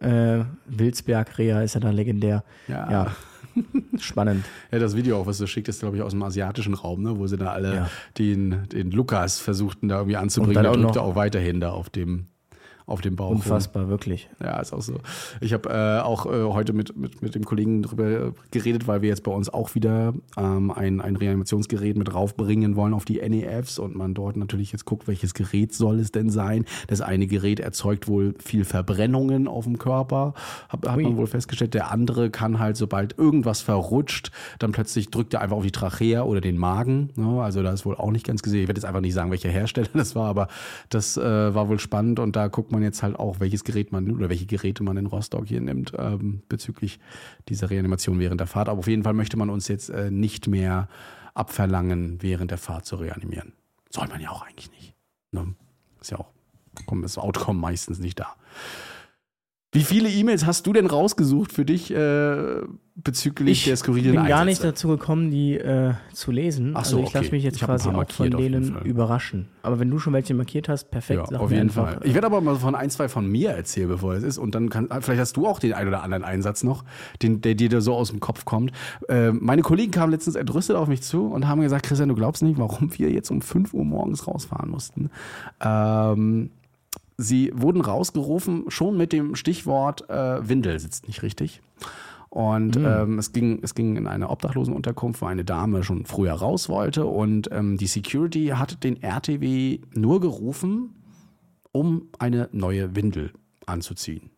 [0.00, 2.44] Äh, Wilsberg-Reha ist ja dann legendär.
[2.68, 2.90] Ja.
[2.90, 3.06] ja.
[3.98, 4.44] Spannend.
[4.70, 7.18] Ja, das Video auch, was du schickt, ist, glaube ich, aus dem asiatischen Raum, ne?
[7.18, 7.90] wo sie da alle Ja.
[8.18, 10.54] den, den Lukas versuchten, da irgendwie Und anzubringen.
[10.54, 12.26] dann Der auch drückte noch- auch weiterhin da auf dem,
[12.88, 13.28] auf dem Bauch.
[13.28, 13.36] rum.
[13.36, 14.28] Unfassbar, wirklich.
[14.42, 14.94] Ja, ist auch so.
[15.40, 19.10] Ich habe äh, auch äh, heute mit, mit, mit dem Kollegen drüber geredet, weil wir
[19.10, 23.78] jetzt bei uns auch wieder ähm, ein, ein Reanimationsgerät mit raufbringen wollen auf die NEFs
[23.78, 26.64] und man dort natürlich jetzt guckt, welches Gerät soll es denn sein.
[26.86, 30.32] Das eine Gerät erzeugt wohl viel Verbrennungen auf dem Körper,
[30.68, 31.02] hat, hat Ui.
[31.02, 31.74] man wohl festgestellt.
[31.74, 36.22] Der andere kann halt, sobald irgendwas verrutscht, dann plötzlich drückt er einfach auf die Trachea
[36.22, 37.10] oder den Magen.
[37.16, 37.42] Ne?
[37.42, 38.62] Also da ist wohl auch nicht ganz gesehen.
[38.62, 40.48] Ich werde jetzt einfach nicht sagen, welcher Hersteller das war, aber
[40.88, 44.10] das äh, war wohl spannend und da guckt man jetzt halt auch, welches Gerät man
[44.10, 46.98] oder welche Geräte man in Rostock hier nimmt ähm, bezüglich
[47.48, 48.68] dieser Reanimation während der Fahrt.
[48.68, 50.88] Aber auf jeden Fall möchte man uns jetzt äh, nicht mehr
[51.34, 53.52] abverlangen, während der Fahrt zu reanimieren.
[53.90, 54.94] Soll man ja auch eigentlich nicht.
[55.30, 55.54] Ne?
[56.00, 56.30] Ist ja auch,
[56.86, 58.34] kommt das Outcome meistens nicht da.
[59.70, 62.62] Wie viele E-Mails hast du denn rausgesucht für dich äh,
[62.94, 66.72] bezüglich Ich der skurrilen bin gar nicht dazu gekommen, die äh, zu lesen.
[66.74, 67.36] Ach so, also ich lasse okay.
[67.36, 68.86] mich jetzt Ich quasi auch von denen Fall.
[68.86, 69.48] überraschen.
[69.62, 71.30] Aber wenn du schon welche markiert hast, perfekt.
[71.30, 72.00] Ja, auf jeden einfach, Fall.
[72.02, 74.38] Ich werde aber mal von ein, zwei von mir erzählen, bevor es ist.
[74.38, 76.84] Und dann kann, vielleicht hast du auch den einen oder anderen Einsatz noch,
[77.22, 78.72] den, der dir da so aus dem Kopf kommt.
[79.10, 82.42] Äh, meine Kollegen kamen letztens entrüstet auf mich zu und haben gesagt, Christian, du glaubst
[82.42, 85.10] nicht, warum wir jetzt um 5 Uhr morgens rausfahren mussten.
[85.60, 86.50] Ähm,
[87.18, 91.60] sie wurden rausgerufen, schon mit dem Stichwort äh, Windel sitzt nicht richtig.
[92.30, 96.68] Und ähm, es, ging, es ging in eine Obdachlosenunterkunft, wo eine Dame schon früher raus
[96.68, 97.06] wollte.
[97.06, 100.94] Und ähm, die Security hat den RTW nur gerufen,
[101.72, 103.32] um eine neue Windel
[103.66, 104.30] anzuziehen.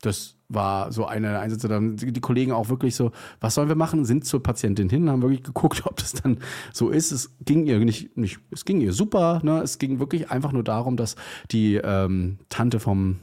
[0.00, 1.68] Das war so eine Einsätze.
[1.68, 4.04] Dann die Kollegen auch wirklich so, was sollen wir machen?
[4.04, 6.38] Sind zur Patientin hin, haben wirklich geguckt, ob das dann
[6.72, 7.12] so ist.
[7.12, 9.40] Es ging ihr nicht, nicht es ging ihr super.
[9.42, 9.60] Ne?
[9.60, 11.16] Es ging wirklich einfach nur darum, dass
[11.50, 13.18] die ähm, Tante vom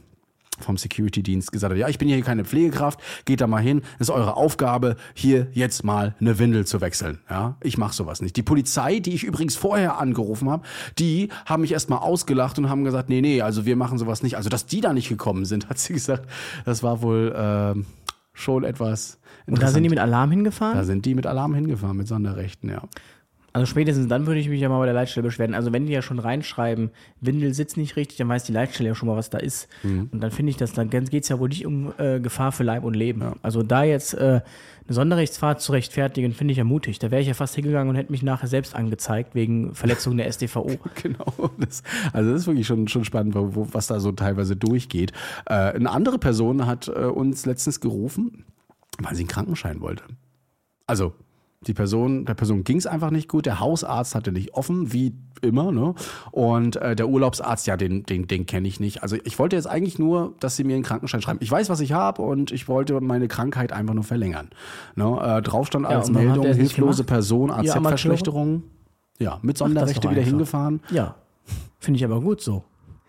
[0.58, 4.10] vom Security-Dienst gesagt hat, ja, ich bin hier keine Pflegekraft, geht da mal hin, ist
[4.10, 7.18] eure Aufgabe, hier jetzt mal eine Windel zu wechseln.
[7.30, 8.36] Ja, ich mache sowas nicht.
[8.36, 10.64] Die Polizei, die ich übrigens vorher angerufen habe,
[10.98, 14.36] die haben mich erstmal ausgelacht und haben gesagt, nee, nee, also wir machen sowas nicht.
[14.36, 16.28] Also, dass die da nicht gekommen sind, hat sie gesagt,
[16.64, 17.86] das war wohl ähm,
[18.32, 20.76] schon etwas Und da sind die mit Alarm hingefahren?
[20.76, 22.82] da sind die mit Alarm hingefahren, mit Sonderrechten, ja.
[23.58, 25.52] Also spätestens dann würde ich mich ja mal bei der Leitstelle beschweren.
[25.52, 26.90] Also wenn die ja schon reinschreiben,
[27.20, 29.66] Windel sitzt nicht richtig, dann weiß die Leitstelle ja schon mal, was da ist.
[29.82, 30.10] Mhm.
[30.12, 32.62] Und dann finde ich das, dann geht es ja wohl nicht um äh, Gefahr für
[32.62, 33.32] Leib und Leben.
[33.42, 34.42] Also da jetzt äh, eine
[34.94, 37.00] Sonderrechtsfahrt zu rechtfertigen, finde ich ja mutig.
[37.00, 40.28] Da wäre ich ja fast hingegangen und hätte mich nachher selbst angezeigt wegen Verletzung der
[40.28, 40.70] SDVO.
[41.02, 41.50] Genau.
[41.58, 45.12] Das, also das ist wirklich schon, schon spannend, wo, wo, was da so teilweise durchgeht.
[45.46, 48.44] Äh, eine andere Person hat äh, uns letztens gerufen,
[49.00, 50.04] weil sie einen Krankenschein wollte.
[50.86, 51.14] Also
[51.66, 53.46] die Person, der Person ging es einfach nicht gut.
[53.46, 55.72] Der Hausarzt hatte nicht offen, wie immer.
[55.72, 55.94] Ne?
[56.30, 59.02] Und äh, der Urlaubsarzt, ja, den, den, den kenne ich nicht.
[59.02, 61.40] Also ich wollte jetzt eigentlich nur, dass sie mir einen Krankenschein schreiben.
[61.42, 64.50] Ich weiß, was ich habe und ich wollte meine Krankheit einfach nur verlängern.
[64.94, 65.18] Ne?
[65.20, 67.02] Äh, drauf stand als habt Meldung, hilflose?
[67.04, 67.50] Person?
[67.50, 68.62] AZ-Verschlechterung.
[69.18, 70.30] Ja, mit Sonderrechte wieder einfach.
[70.30, 70.80] hingefahren.
[70.90, 71.16] Ja,
[71.80, 72.62] finde ich aber gut so.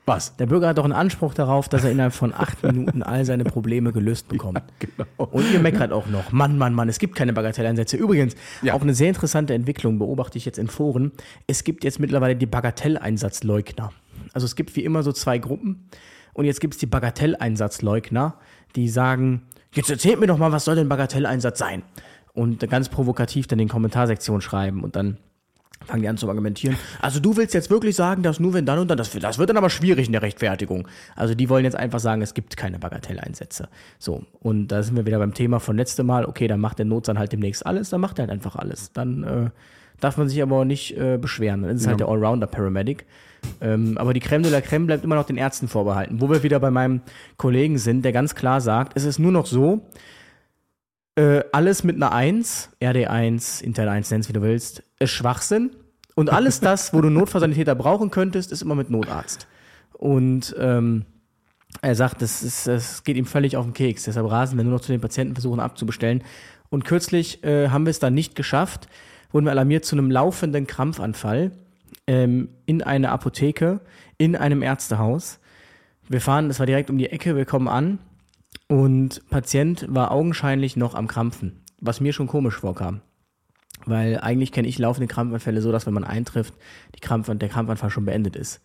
[0.09, 0.35] Was?
[0.37, 3.43] Der Bürger hat doch einen Anspruch darauf, dass er innerhalb von acht Minuten all seine
[3.43, 4.61] Probleme gelöst bekommt.
[4.79, 5.05] genau.
[5.17, 6.31] Und ihr meckert auch noch.
[6.31, 7.95] Mann, Mann, Mann, es gibt keine Bagatelleinsätze.
[7.97, 8.73] Übrigens, Ja.
[8.73, 11.11] auch eine sehr interessante Entwicklung beobachte ich jetzt in Foren.
[11.47, 13.91] Es gibt jetzt mittlerweile die Bagatelleinsatzleugner.
[14.33, 15.87] Also es gibt wie immer so zwei Gruppen.
[16.33, 18.35] Und jetzt gibt es die Bagatelleinsatzleugner,
[18.75, 19.43] die sagen,
[19.73, 21.83] jetzt erzählt mir doch mal, was soll denn Bagatelleinsatz sein?
[22.33, 25.17] Und ganz provokativ dann in den Kommentarsektionen schreiben und dann
[25.85, 26.77] fangen die an zu argumentieren.
[27.01, 29.49] Also du willst jetzt wirklich sagen, dass nur wenn dann und dann, das, das wird
[29.49, 30.87] dann aber schwierig in der Rechtfertigung.
[31.15, 33.69] Also die wollen jetzt einfach sagen, es gibt keine Bagatelleinsätze.
[33.97, 36.85] So, und da sind wir wieder beim Thema von letztem Mal, okay, dann macht der
[36.85, 38.91] Notsan halt demnächst alles, dann macht er halt einfach alles.
[38.93, 39.49] Dann äh,
[39.99, 41.63] darf man sich aber auch nicht äh, beschweren.
[41.63, 43.05] Dann ist es halt der Allrounder-Paramedic.
[43.61, 46.21] Ähm, aber die Creme de la Creme bleibt immer noch den Ärzten vorbehalten.
[46.21, 47.01] Wo wir wieder bei meinem
[47.37, 49.81] Kollegen sind, der ganz klar sagt, es ist nur noch so,
[51.19, 55.71] äh, alles mit einer 1, RD1, Intel 1, nenn's wie du willst, ist Schwachsinn.
[56.15, 59.45] Und alles das, wo du Notfallsanitäter brauchen könntest, ist immer mit Notarzt.
[59.91, 61.05] Und ähm,
[61.81, 64.05] er sagt, das, ist, das geht ihm völlig auf den Keks.
[64.05, 66.23] Deshalb rasen wir nur noch zu den Patienten, versuchen abzubestellen.
[66.69, 68.87] Und kürzlich äh, haben wir es dann nicht geschafft,
[69.33, 71.51] wurden wir alarmiert zu einem laufenden Krampfanfall
[72.07, 73.81] ähm, in einer Apotheke,
[74.17, 75.39] in einem Ärztehaus.
[76.07, 77.99] Wir fahren, das war direkt um die Ecke, wir kommen an
[78.67, 83.01] und Patient war augenscheinlich noch am Krampfen, was mir schon komisch vorkam.
[83.85, 86.53] Weil eigentlich kenne ich laufende Krampfanfälle so, dass wenn man eintrifft,
[86.95, 88.61] die Krampf der Krampfanfall schon beendet ist.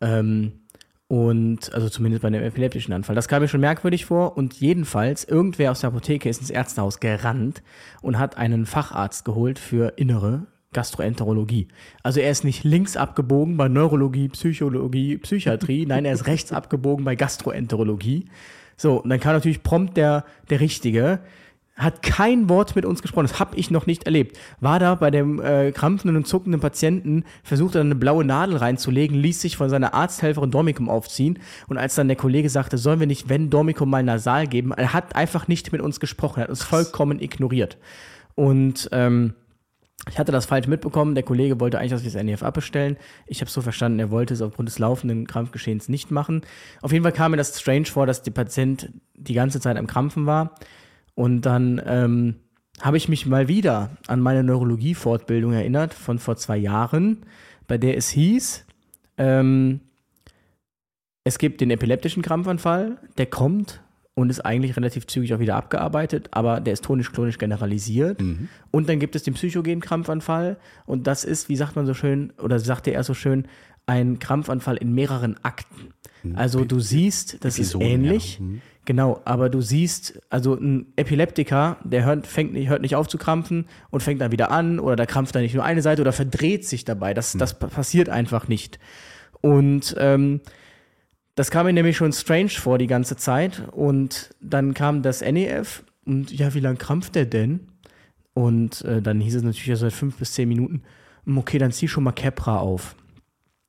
[0.00, 0.60] Ähm,
[1.06, 3.16] und also zumindest bei einem epileptischen Anfall.
[3.16, 4.36] Das kam mir schon merkwürdig vor.
[4.36, 7.62] Und jedenfalls, irgendwer aus der Apotheke ist ins Ärztehaus gerannt
[8.02, 11.68] und hat einen Facharzt geholt für innere Gastroenterologie.
[12.02, 17.06] Also er ist nicht links abgebogen bei Neurologie, Psychologie, Psychiatrie, nein, er ist rechts abgebogen
[17.06, 18.26] bei Gastroenterologie.
[18.78, 21.20] So, und dann kam natürlich prompt der, der Richtige,
[21.76, 24.36] hat kein Wort mit uns gesprochen, das habe ich noch nicht erlebt.
[24.60, 29.16] War da bei dem äh, krampfenden und zuckenden Patienten, versuchte dann eine blaue Nadel reinzulegen,
[29.16, 31.38] ließ sich von seiner Arzthelferin Dormicum aufziehen
[31.68, 34.92] und als dann der Kollege sagte, sollen wir nicht, wenn Dormicum mal nasal geben, er
[34.92, 37.78] hat einfach nicht mit uns gesprochen, er hat uns vollkommen ignoriert.
[38.34, 39.34] Und ähm,
[40.08, 41.14] ich hatte das falsch mitbekommen.
[41.14, 42.96] Der Kollege wollte eigentlich, dass wir das NEF abbestellen.
[43.26, 46.42] Ich habe so verstanden, er wollte es aufgrund des laufenden Krampfgeschehens nicht machen.
[46.82, 49.86] Auf jeden Fall kam mir das strange vor, dass der Patient die ganze Zeit am
[49.86, 50.54] Krampfen war.
[51.14, 52.36] Und dann ähm,
[52.80, 57.26] habe ich mich mal wieder an meine Neurologie-Fortbildung erinnert von vor zwei Jahren,
[57.66, 58.64] bei der es hieß,
[59.18, 59.80] ähm,
[61.24, 63.82] es gibt den epileptischen Krampfanfall, der kommt
[64.18, 68.20] und ist eigentlich relativ zügig auch wieder abgearbeitet, aber der ist tonisch-klonisch generalisiert.
[68.70, 72.32] Und dann gibt es den psychogenen Krampfanfall und das ist, wie sagt man so schön,
[72.42, 73.46] oder sagte er so schön,
[73.86, 75.94] ein Krampfanfall in mehreren Akten.
[76.22, 76.36] Hm.
[76.36, 78.32] Also du siehst, das Episoden, ist ähnlich.
[78.34, 78.38] ja.
[78.40, 78.60] Hm.
[78.84, 83.18] Genau, aber du siehst, also ein Epileptiker, der hört, fängt nicht, hört nicht auf zu
[83.18, 86.12] krampfen und fängt dann wieder an oder da krampft dann nicht nur eine Seite oder
[86.12, 87.12] verdreht sich dabei.
[87.14, 88.78] Das, das pa- passiert einfach nicht.
[89.42, 90.40] Und ähm,
[91.38, 93.62] das kam mir nämlich schon strange vor die ganze Zeit.
[93.70, 97.68] Und dann kam das NEF und ja, wie lang krampft der denn?
[98.34, 100.82] Und äh, dann hieß es natürlich seit fünf bis zehn Minuten,
[101.26, 102.96] "Hm, okay, dann zieh schon mal Kepra auf.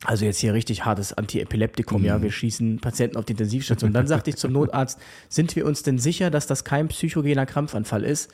[0.03, 3.93] Also jetzt hier richtig hartes Antiepileptikum, ja, wir schießen Patienten auf die Intensivstation.
[3.93, 8.03] Dann sagte ich zum Notarzt, sind wir uns denn sicher, dass das kein psychogener Krampfanfall
[8.03, 8.31] ist?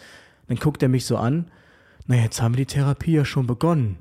[0.48, 1.52] Dann guckt er mich so an,
[2.06, 3.98] na jetzt haben wir die Therapie ja schon begonnen.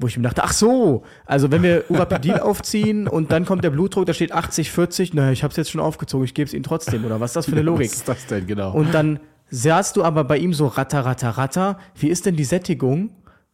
[0.00, 3.70] Wo ich ihm dachte, ach so, also wenn wir Urapidil aufziehen und dann kommt der
[3.70, 6.54] Blutdruck, da steht 80, 40, naja, ich habe es jetzt schon aufgezogen, ich gebe es
[6.54, 7.90] ihm trotzdem, oder was ist das für eine Logik?
[7.90, 8.72] Was ist das denn, genau?
[8.72, 9.18] Und dann
[9.50, 11.78] saßt du aber bei ihm so ratter, ratter, ratter.
[11.96, 13.10] Wie ist denn die Sättigung?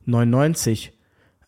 [0.07, 0.93] 99.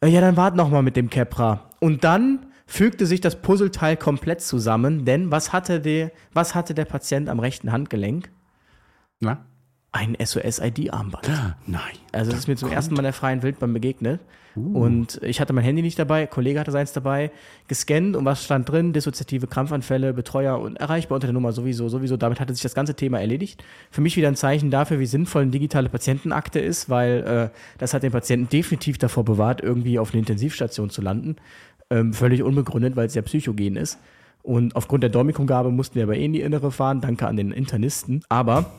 [0.00, 1.70] Äh, Ja, dann wart noch mal mit dem Kepra.
[1.80, 6.84] Und dann fügte sich das Puzzleteil komplett zusammen, denn was hatte der, was hatte der
[6.84, 8.30] Patient am rechten Handgelenk?
[9.20, 9.44] Na?
[9.92, 11.28] Ein SOS-ID-Armband.
[11.66, 11.80] Nein.
[12.12, 14.20] Also das ist mir zum ersten Mal in der freien Wildbahn begegnet.
[14.56, 17.30] Und ich hatte mein Handy nicht dabei, Kollege hatte seins dabei,
[17.68, 18.92] gescannt und was stand drin?
[18.92, 22.16] Dissoziative Krampfanfälle, Betreuer und erreichbar unter der Nummer sowieso, sowieso.
[22.16, 23.62] Damit hatte sich das ganze Thema erledigt.
[23.90, 27.92] Für mich wieder ein Zeichen dafür, wie sinnvoll eine digitale Patientenakte ist, weil äh, das
[27.92, 31.36] hat den Patienten definitiv davor bewahrt, irgendwie auf eine Intensivstation zu landen.
[31.90, 33.98] Ähm, völlig unbegründet, weil es ja psychogen ist.
[34.42, 37.00] Und aufgrund der Dormikumgabe mussten wir aber eh in die Innere fahren.
[37.00, 38.22] Danke an den Internisten.
[38.28, 38.70] Aber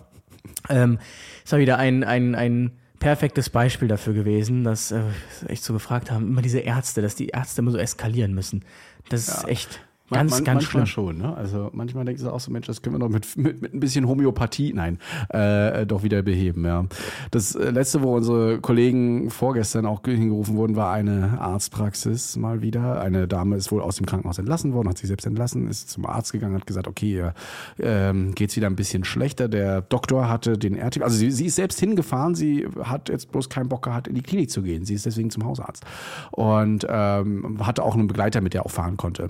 [0.70, 0.98] ähm,
[1.46, 5.02] es war wieder ein, ein, ein perfektes Beispiel dafür gewesen, dass äh,
[5.48, 8.64] echt so gefragt haben, immer diese Ärzte, dass die Ärzte immer so eskalieren müssen.
[9.10, 11.06] Das ist echt ganz, Man- ganz manchmal schlimm.
[11.06, 11.36] schon, ne?
[11.36, 13.80] Also manchmal denkst du auch so, Mensch, das können wir doch mit, mit, mit ein
[13.80, 16.86] bisschen Homöopathie, nein, äh, doch wieder beheben, ja.
[17.32, 23.02] Das äh, letzte, wo unsere Kollegen vorgestern auch hingerufen wurden, war eine Arztpraxis mal wieder.
[23.02, 26.06] Eine Dame ist wohl aus dem Krankenhaus entlassen worden, hat sich selbst entlassen, ist zum
[26.06, 27.34] Arzt gegangen, hat gesagt, okay, ihr
[27.80, 29.48] ähm, geht's wieder ein bisschen schlechter.
[29.48, 33.50] Der Doktor hatte den RTW, also sie, sie ist selbst hingefahren, sie hat jetzt bloß
[33.50, 34.86] keinen Bock gehabt, in die Klinik zu gehen.
[34.86, 35.84] Sie ist deswegen zum Hausarzt.
[36.32, 39.30] Und ähm, hatte auch einen Begleiter, mit der auch fahren konnte.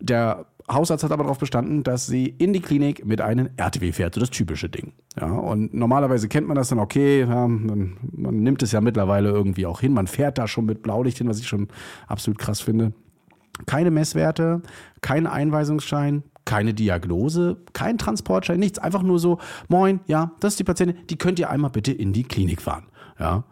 [0.00, 0.17] Der
[0.70, 4.20] Hausarzt hat aber darauf bestanden, dass sie in die Klinik mit einem RTW fährt, so
[4.20, 4.92] das typische Ding.
[5.18, 9.30] Ja, und normalerweise kennt man das dann, okay, ja, man, man nimmt es ja mittlerweile
[9.30, 11.68] irgendwie auch hin, man fährt da schon mit Blaulicht hin, was ich schon
[12.06, 12.92] absolut krass finde.
[13.66, 14.62] Keine Messwerte,
[15.00, 18.78] kein Einweisungsschein, keine Diagnose, kein Transportschein, nichts.
[18.78, 22.12] Einfach nur so, moin, ja, das ist die Patientin, die könnt ihr einmal bitte in
[22.12, 22.86] die Klinik fahren.
[23.18, 23.44] Ja.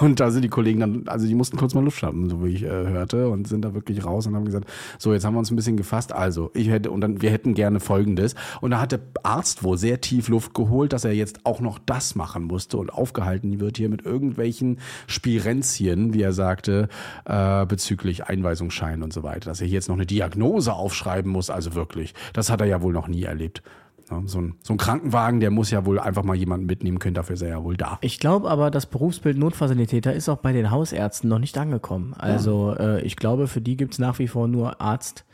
[0.00, 2.50] Und da sind die Kollegen dann, also die mussten kurz mal Luft schnappen, so wie
[2.50, 5.40] ich äh, hörte, und sind da wirklich raus und haben gesagt, so, jetzt haben wir
[5.40, 6.12] uns ein bisschen gefasst.
[6.12, 8.36] Also, ich hätte, und dann, wir hätten gerne Folgendes.
[8.60, 11.80] Und da hat der Arzt wohl sehr tief Luft geholt, dass er jetzt auch noch
[11.80, 16.88] das machen musste und aufgehalten wird hier mit irgendwelchen Spirenzien, wie er sagte,
[17.24, 19.50] äh, bezüglich Einweisungsschein und so weiter.
[19.50, 22.14] Dass er hier jetzt noch eine Diagnose aufschreiben muss, also wirklich.
[22.34, 23.64] Das hat er ja wohl noch nie erlebt.
[24.10, 27.14] Ja, so, ein, so ein Krankenwagen, der muss ja wohl einfach mal jemanden mitnehmen können,
[27.14, 27.98] dafür ist er ja wohl da.
[28.02, 32.14] Ich glaube aber, das Berufsbild Notfazilitäter ist auch bei den Hausärzten noch nicht angekommen.
[32.14, 35.24] Also äh, ich glaube, für die gibt's nach wie vor nur Arzt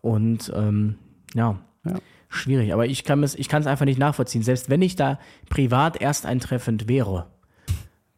[0.00, 0.96] und ähm,
[1.34, 1.94] ja, Ja.
[2.28, 2.72] schwierig.
[2.72, 4.42] Aber ich kann es ich es einfach nicht nachvollziehen.
[4.42, 7.26] Selbst wenn ich da privat ersteintreffend wäre,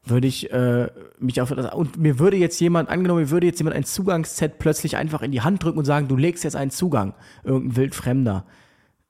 [0.04, 3.58] würde ich äh, mich auf das und mir würde jetzt jemand angenommen, mir würde jetzt
[3.60, 6.70] jemand ein Zugangsset plötzlich einfach in die Hand drücken und sagen, du legst jetzt einen
[6.70, 8.44] Zugang, irgendein wildfremder.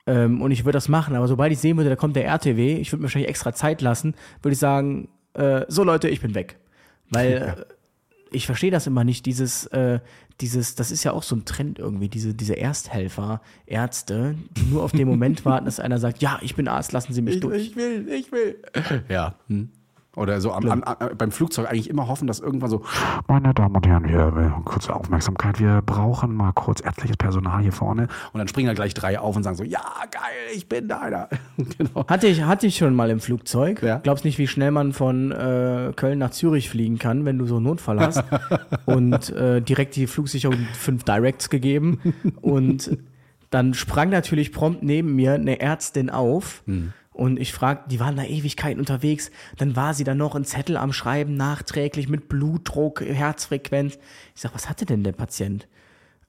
[0.07, 2.77] Ähm, und ich würde das machen, aber sobald ich sehen würde, da kommt der RTW,
[2.77, 6.33] ich würde mir wahrscheinlich extra Zeit lassen, würde ich sagen, äh, so Leute, ich bin
[6.35, 6.57] weg.
[7.09, 7.73] Weil äh,
[8.31, 9.99] ich verstehe das immer nicht, dieses, äh,
[10.39, 14.83] dieses, das ist ja auch so ein Trend irgendwie, diese, diese Ersthelfer, Ärzte, die nur
[14.83, 17.75] auf den Moment warten, dass einer sagt, ja, ich bin Arzt, lassen Sie mich durch.
[17.75, 18.55] will, ich will.
[19.09, 19.35] Ja.
[19.47, 19.69] Hm.
[20.17, 22.83] Oder so am, am, am, beim Flugzeug eigentlich immer hoffen, dass irgendwann so,
[23.27, 27.71] meine Damen und Herren, wir, wir kurze Aufmerksamkeit, wir brauchen mal kurz ärztliches Personal hier
[27.71, 28.09] vorne.
[28.33, 30.21] Und dann springen da gleich drei auf und sagen so, ja, geil,
[30.53, 31.01] ich bin da
[31.57, 32.05] genau.
[32.07, 33.81] Hatte ich, hatte ich schon mal im Flugzeug.
[33.81, 33.99] Ja.
[33.99, 37.55] Glaubst nicht, wie schnell man von äh, Köln nach Zürich fliegen kann, wenn du so
[37.55, 38.23] einen Notfall hast.
[38.85, 41.99] und äh, direkt die Flugsicherung fünf Directs gegeben.
[42.41, 42.97] Und
[43.49, 46.63] dann sprang natürlich prompt neben mir eine Ärztin auf.
[47.13, 49.31] Und ich frag, die waren da Ewigkeiten unterwegs.
[49.57, 53.97] Dann war sie dann noch einen Zettel am Schreiben, nachträglich mit Blutdruck, Herzfrequenz.
[54.33, 55.67] Ich sag, was hatte denn der Patient?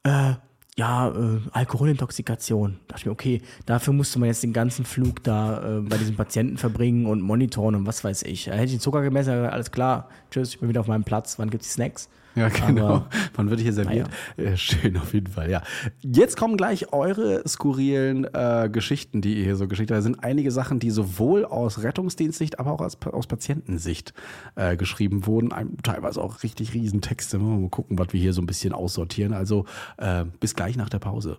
[0.02, 0.34] Äh,
[0.76, 2.72] ja, äh, Alkoholintoxikation.
[2.72, 5.98] Da dachte ich mir, okay, dafür musste man jetzt den ganzen Flug da äh, bei
[5.98, 8.46] diesen Patienten verbringen und monitoren und was weiß ich.
[8.46, 11.38] Da hätte ich den Zucker gemessen, alles klar, tschüss, ich bin wieder auf meinem Platz,
[11.38, 12.08] wann gibt's die Snacks?
[12.34, 12.86] Ja, genau.
[12.86, 14.08] Aber, Wann wird hier serviert?
[14.36, 14.56] Ja.
[14.56, 15.62] Schön, auf jeden Fall, ja.
[16.00, 19.98] Jetzt kommen gleich eure skurrilen äh, Geschichten, die ihr hier so geschickt habt.
[19.98, 24.14] Da sind einige Sachen, die sowohl aus Rettungsdienstsicht, aber auch aus, aus Patientensicht
[24.56, 25.52] äh, geschrieben wurden.
[25.52, 27.38] Ein, teilweise auch richtig riesen Texte.
[27.38, 29.32] Mal gucken, was wir hier so ein bisschen aussortieren.
[29.32, 29.66] Also
[29.98, 31.38] äh, bis gleich nach der Pause.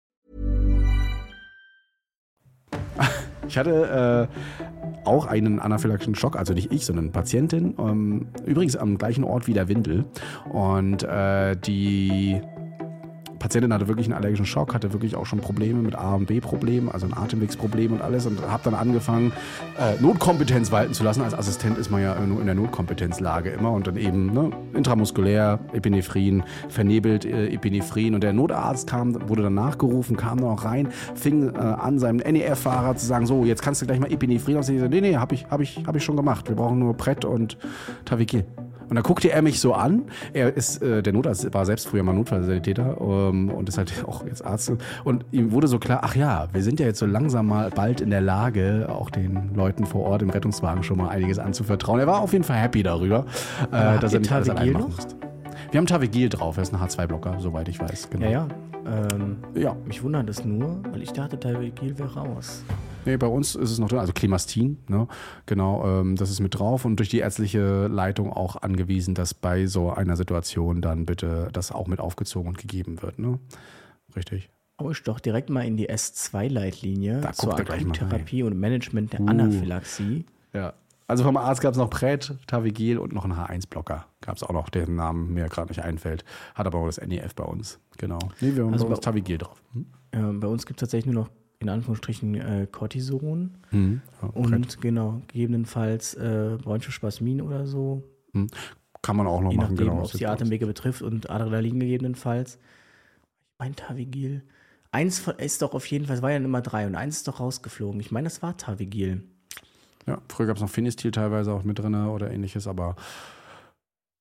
[3.47, 7.75] Ich hatte äh, auch einen anaphylaktischen Schock, also nicht ich, sondern Patientin.
[7.77, 10.05] Ähm, übrigens am gleichen Ort wie der Windel.
[10.49, 12.41] Und äh, die
[13.41, 16.89] Patientin hatte wirklich einen allergischen Schock, hatte wirklich auch schon Probleme mit A- und B-Problemen,
[16.89, 19.33] also ein Atemwegsproblem und alles und habe dann angefangen,
[19.79, 21.23] äh, Notkompetenz walten zu lassen.
[21.23, 25.59] Als Assistent ist man ja nur in der Notkompetenzlage immer und dann eben ne, intramuskulär,
[25.73, 30.89] Epinephrin, vernebelt äh, Epinephrin und der Notarzt kam, wurde dann nachgerufen, kam dann auch rein,
[31.15, 34.87] fing äh, an, seinem NEF-Fahrer zu sagen, so, jetzt kannst du gleich mal Epinephrin ausnehmen.
[34.91, 36.47] Nee, nee, hab ich, hab ich, hab ich schon gemacht.
[36.47, 37.57] Wir brauchen nur Brett und
[38.05, 38.45] Tavigil.
[38.91, 40.03] Und dann guckte er mich so an.
[40.33, 44.25] Er ist, äh, der Notarzt war selbst früher mal Notfallsanitäter ähm, und ist halt auch
[44.25, 44.73] jetzt Arzt.
[45.05, 48.01] Und ihm wurde so klar, ach ja, wir sind ja jetzt so langsam mal bald
[48.01, 52.01] in der Lage, auch den Leuten vor Ort im Rettungswagen schon mal einiges anzuvertrauen.
[52.01, 53.25] Er war auf jeden Fall happy darüber,
[53.71, 55.15] äh, dass er nicht alles allein machen musste.
[55.71, 58.09] Wir haben Tavigil drauf, er ist ein H2-Blocker, soweit ich weiß.
[58.09, 58.25] Genau.
[58.25, 58.47] Ja, ja.
[59.13, 59.73] Ähm, ja.
[59.85, 62.65] Mich wundert das nur, weil ich dachte, Tavigil wäre raus.
[63.05, 65.07] Nee, bei uns ist es noch drin, also Klimastin, ne?
[65.45, 69.65] genau, ähm, das ist mit drauf und durch die ärztliche Leitung auch angewiesen, dass bei
[69.65, 73.19] so einer Situation dann bitte das auch mit aufgezogen und gegeben wird.
[73.19, 73.39] Ne?
[74.15, 74.49] Richtig.
[74.89, 79.27] Ich doch direkt mal in die S2-Leitlinie zur Akuttherapie und Management der uh.
[79.27, 80.25] Anaphylaxie.
[80.53, 80.73] Ja.
[81.07, 84.05] Also vom Arzt gab es noch Pret, Tavigil und noch einen H1-Blocker.
[84.21, 86.23] Gab es auch noch, deren Namen mir gerade nicht einfällt.
[86.55, 87.79] Hat aber auch das NEF bei uns.
[87.97, 88.17] Genau.
[88.39, 89.61] Nee, wir haben also bei uns Tavigil drauf.
[89.73, 89.85] Hm?
[90.13, 91.31] Ja, bei uns gibt es tatsächlich nur noch
[91.61, 94.01] in Anführungsstrichen äh, Cortison mhm.
[94.21, 98.03] ja, und genau, gegebenenfalls äh, Bronchospasmin oder so.
[98.33, 98.47] Mhm.
[99.01, 99.99] Kann man auch noch Je machen, nachdem, genau.
[99.99, 102.59] Ob es die Atemwege betrifft und Adrenalin gegebenenfalls.
[103.57, 104.43] Mein Tavigil.
[104.91, 107.39] Eins ist doch auf jeden Fall, es war ja Nummer drei und eins ist doch
[107.39, 107.99] rausgeflogen.
[108.01, 109.23] Ich meine, das war Tavigil.
[110.07, 112.95] Ja, früher gab es noch Finistil teilweise auch mit drin oder ähnliches, aber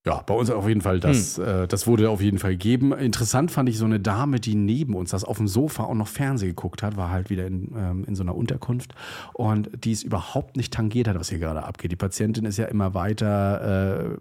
[0.07, 1.45] ja, bei uns auf jeden Fall, das, hm.
[1.45, 2.93] äh, das wurde auf jeden Fall gegeben.
[2.93, 6.09] Interessant fand ich so eine Dame, die neben uns das auf dem Sofa auch noch
[6.09, 8.95] Fernsehen geguckt hat, war halt wieder in, ähm, in so einer Unterkunft
[9.35, 11.93] und die es überhaupt nicht tangiert hat, was hier gerade abgeht.
[11.93, 14.19] Die Patientin ist ja immer weiter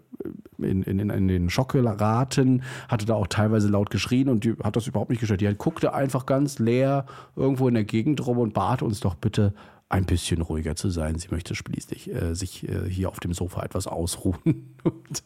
[0.60, 4.56] äh, in, in, in den Schock geraten, hatte da auch teilweise laut geschrien und die
[4.62, 5.40] hat das überhaupt nicht gestört.
[5.40, 7.06] Die halt guckte einfach ganz leer
[7.36, 9.54] irgendwo in der Gegend rum und bat uns doch bitte
[9.90, 11.18] ein bisschen ruhiger zu sein.
[11.18, 14.76] Sie möchte schließlich äh, sich äh, hier auf dem Sofa etwas ausruhen.
[14.84, 15.24] und,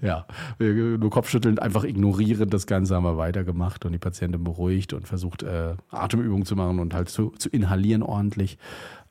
[0.00, 0.26] ja,
[0.58, 2.48] nur Kopfschüttelnd, einfach ignorieren.
[2.48, 6.80] Das Ganze haben wir weitergemacht und die Patientin beruhigt und versucht, äh, Atemübungen zu machen
[6.80, 8.56] und halt zu, zu inhalieren ordentlich.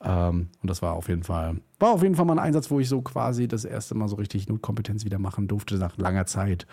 [0.04, 2.80] Ähm, und das war auf jeden Fall, war auf jeden Fall mal ein Einsatz, wo
[2.80, 6.68] ich so quasi das erste Mal so richtig Notkompetenz wieder machen durfte nach langer Zeit.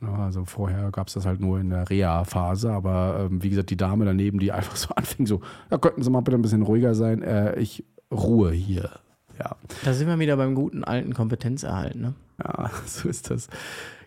[0.00, 3.76] Also vorher gab es das halt nur in der Reha-Phase, aber ähm, wie gesagt, die
[3.76, 6.94] Dame daneben, die einfach so anfing, so, ja, könnten Sie mal bitte ein bisschen ruhiger
[6.94, 8.90] sein, äh, ich ruhe hier.
[9.38, 9.56] Ja.
[9.84, 12.14] Da sind wir wieder beim guten alten Kompetenzerhalt, ne?
[12.42, 13.48] Ja, so ist das.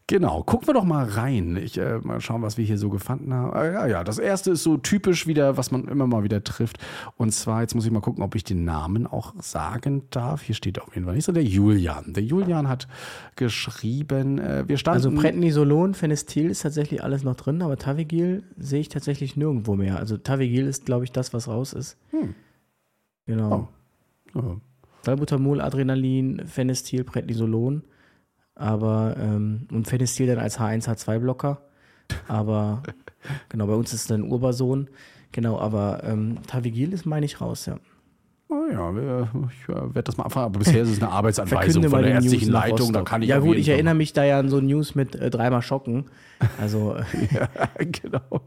[0.09, 1.57] Genau, gucken wir doch mal rein.
[1.57, 3.53] Ich äh, mal schauen, was wir hier so gefunden haben.
[3.53, 6.77] Ah, ja, ja, das erste ist so typisch wieder, was man immer mal wieder trifft.
[7.17, 10.43] Und zwar, jetzt muss ich mal gucken, ob ich den Namen auch sagen darf.
[10.43, 12.13] Hier steht auf jeden Fall nicht so der Julian.
[12.13, 12.87] Der Julian hat
[13.35, 14.95] geschrieben, äh, wir standen.
[14.95, 19.97] Also Prednisolon, Phenestil ist tatsächlich alles noch drin, aber Tavigil sehe ich tatsächlich nirgendwo mehr.
[19.97, 21.97] Also Tavigil ist, glaube ich, das, was raus ist.
[22.11, 22.33] Hm.
[23.25, 23.67] Genau.
[24.33, 24.39] Oh.
[24.39, 24.55] Oh.
[25.01, 27.83] Salbutamol, Adrenalin, Phenestil, Prednisolon.
[28.57, 31.61] Aber, ähm, und Phenestil dann als H1, H2-Blocker.
[32.27, 32.83] Aber,
[33.49, 34.89] genau, bei uns ist es dann Urbason.
[35.31, 37.77] Genau, aber ähm, Tavigil ist, meine ich, raus, ja.
[38.49, 40.45] Oh naja, ich äh, werde das mal abfragen.
[40.45, 42.93] Aber bisher ist es eine Arbeitsanweisung von der News ärztlichen Leitung.
[42.93, 45.29] Da kann ich ja gut, ich erinnere mich da ja an so News mit äh,
[45.29, 46.05] dreimal Schocken.
[46.59, 48.41] Also äh, ja, genau.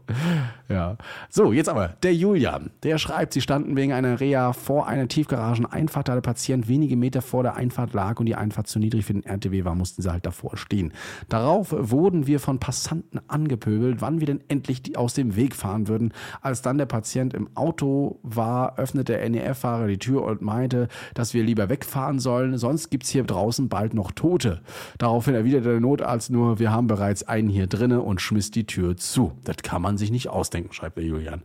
[0.69, 0.97] Ja.
[1.29, 2.71] So, jetzt aber der Julian.
[2.81, 7.21] Der schreibt, sie standen wegen einer Reha vor einer Tiefgarageneinfahrt, da der Patient wenige Meter
[7.21, 10.11] vor der Einfahrt lag und die Einfahrt zu niedrig für den RTW war, mussten sie
[10.11, 10.93] halt davor stehen.
[11.29, 15.87] Darauf wurden wir von Passanten angepöbelt, wann wir denn endlich die aus dem Weg fahren
[15.87, 16.13] würden.
[16.41, 21.33] Als dann der Patient im Auto war, öffnete der NEF-Fahrer die Tür und meinte, dass
[21.33, 24.61] wir lieber wegfahren sollen, sonst gibt's hier draußen bald noch Tote.
[24.97, 28.97] Daraufhin erwiderte der Notarzt nur, wir haben bereits einen hier drinne und schmiss die Tür
[28.97, 29.33] zu.
[29.43, 31.41] Das kann man sich nicht ausdenken, schreibt der Julian.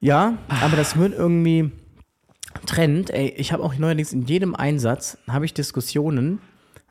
[0.00, 1.70] Ja, aber das wird irgendwie
[2.66, 3.10] Trend.
[3.10, 6.40] Ey, ich habe auch neuerdings in jedem Einsatz habe ich Diskussionen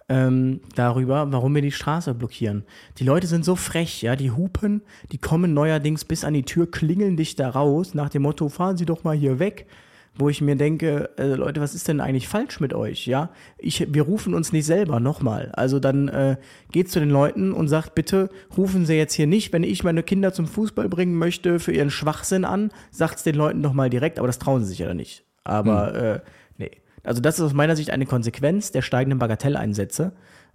[0.09, 2.63] ähm, darüber, warum wir die Straße blockieren.
[2.97, 6.69] Die Leute sind so frech, ja, die hupen, die kommen neuerdings bis an die Tür,
[6.69, 9.67] klingeln dich da raus nach dem Motto, fahren Sie doch mal hier weg.
[10.15, 13.07] Wo ich mir denke, äh, Leute, was ist denn eigentlich falsch mit euch?
[13.07, 15.51] Ja, ich, wir rufen uns nicht selber nochmal.
[15.53, 16.37] Also dann äh,
[16.71, 20.03] geht zu den Leuten und sagt, bitte rufen Sie jetzt hier nicht, wenn ich meine
[20.03, 24.19] Kinder zum Fußball bringen möchte, für ihren Schwachsinn an, sagt's den Leuten doch mal direkt,
[24.19, 25.25] aber das trauen sie sich ja dann nicht.
[25.43, 26.19] Aber äh,
[26.57, 26.71] nee.
[27.03, 30.13] Also das ist aus meiner Sicht eine Konsequenz der steigenden Bagatelleinsätze.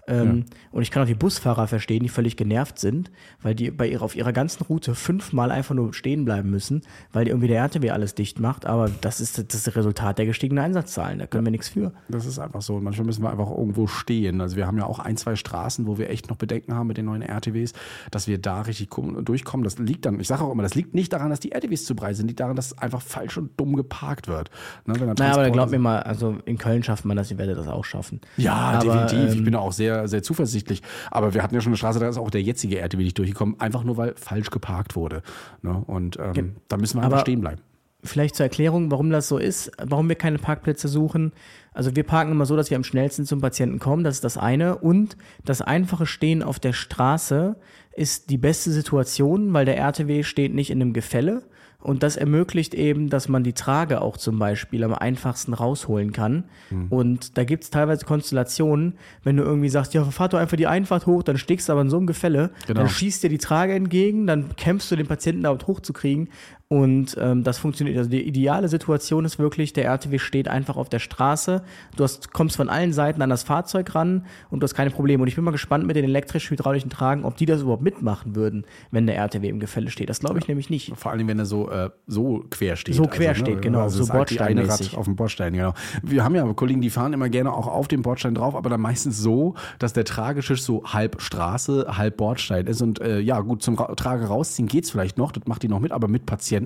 [0.08, 3.10] Ähm, Und ich kann auch die Busfahrer verstehen, die völlig genervt sind,
[3.42, 6.82] weil die bei ihrer, auf ihrer ganzen Route fünfmal einfach nur stehen bleiben müssen,
[7.12, 8.66] weil die irgendwie der RTW alles dicht macht.
[8.66, 11.18] Aber das ist das, Resultat der gestiegenen Einsatzzahlen.
[11.18, 11.92] Da können wir nichts für.
[12.08, 12.76] Das ist einfach so.
[12.76, 14.40] Und manchmal müssen wir einfach irgendwo stehen.
[14.40, 16.96] Also wir haben ja auch ein, zwei Straßen, wo wir echt noch Bedenken haben mit
[16.96, 17.72] den neuen RTWs,
[18.10, 19.64] dass wir da richtig kommen- durchkommen.
[19.64, 21.94] Das liegt dann, ich sage auch immer, das liegt nicht daran, dass die RTWs zu
[21.94, 24.50] breit sind, liegt daran, dass einfach falsch und dumm geparkt wird.
[24.86, 27.58] Ne, Naja, aber Transporter glaub mir mal, also in Köln schafft man das, ihr werdet
[27.58, 28.20] das auch schaffen.
[28.36, 29.32] Ja, aber, definitiv.
[29.32, 30.82] ich ähm, bin da auch sehr, sehr zuversichtlich.
[31.10, 33.58] Aber wir hatten ja schon eine Straße, da ist auch der jetzige RTW nicht durchgekommen,
[33.58, 35.22] einfach nur weil falsch geparkt wurde.
[35.62, 35.82] Ne?
[35.86, 37.60] Und ähm, da müssen wir einfach stehen bleiben.
[38.04, 41.32] Vielleicht zur Erklärung, warum das so ist, warum wir keine Parkplätze suchen.
[41.72, 44.36] Also wir parken immer so, dass wir am schnellsten zum Patienten kommen, das ist das
[44.36, 44.78] eine.
[44.78, 47.56] Und das einfache Stehen auf der Straße
[47.96, 51.42] ist die beste Situation, weil der RTW steht nicht in einem Gefälle.
[51.80, 56.42] Und das ermöglicht eben, dass man die Trage auch zum Beispiel am einfachsten rausholen kann.
[56.90, 60.66] Und da gibt es teilweise Konstellationen, wenn du irgendwie sagst, ja, fahr doch einfach die
[60.66, 62.80] Einfahrt hoch, dann steckst du aber in so einem Gefälle, Genau.
[62.80, 66.30] dann schießt dir die Trage entgegen, dann kämpfst du den Patienten damit hochzukriegen.
[66.70, 67.96] Und ähm, das funktioniert.
[67.96, 71.62] Also die ideale Situation ist wirklich, der RTW steht einfach auf der Straße.
[71.96, 75.22] Du hast, kommst von allen Seiten an das Fahrzeug ran und du hast keine Probleme.
[75.22, 78.66] Und ich bin mal gespannt mit den elektrisch-hydraulischen Tragen, ob die das überhaupt mitmachen würden,
[78.90, 80.10] wenn der RTW im Gefälle steht.
[80.10, 80.92] Das glaube ich nämlich nicht.
[80.94, 82.96] Vor allem, wenn er so, äh, so quer steht.
[82.96, 84.94] So quer steht, genau, Also so halt bordsteinmäßig.
[84.94, 85.72] Auf dem Bordstein, genau.
[86.02, 88.82] Wir haben ja Kollegen, die fahren immer gerne auch auf dem Bordstein drauf, aber dann
[88.82, 92.82] meistens so, dass der Trageschisch so halb Straße, halb Bordstein ist.
[92.82, 95.80] Und äh, ja, gut, zum Ra Trage rausziehen geht's vielleicht noch, das macht die noch
[95.80, 96.57] mit, aber mit Patienten,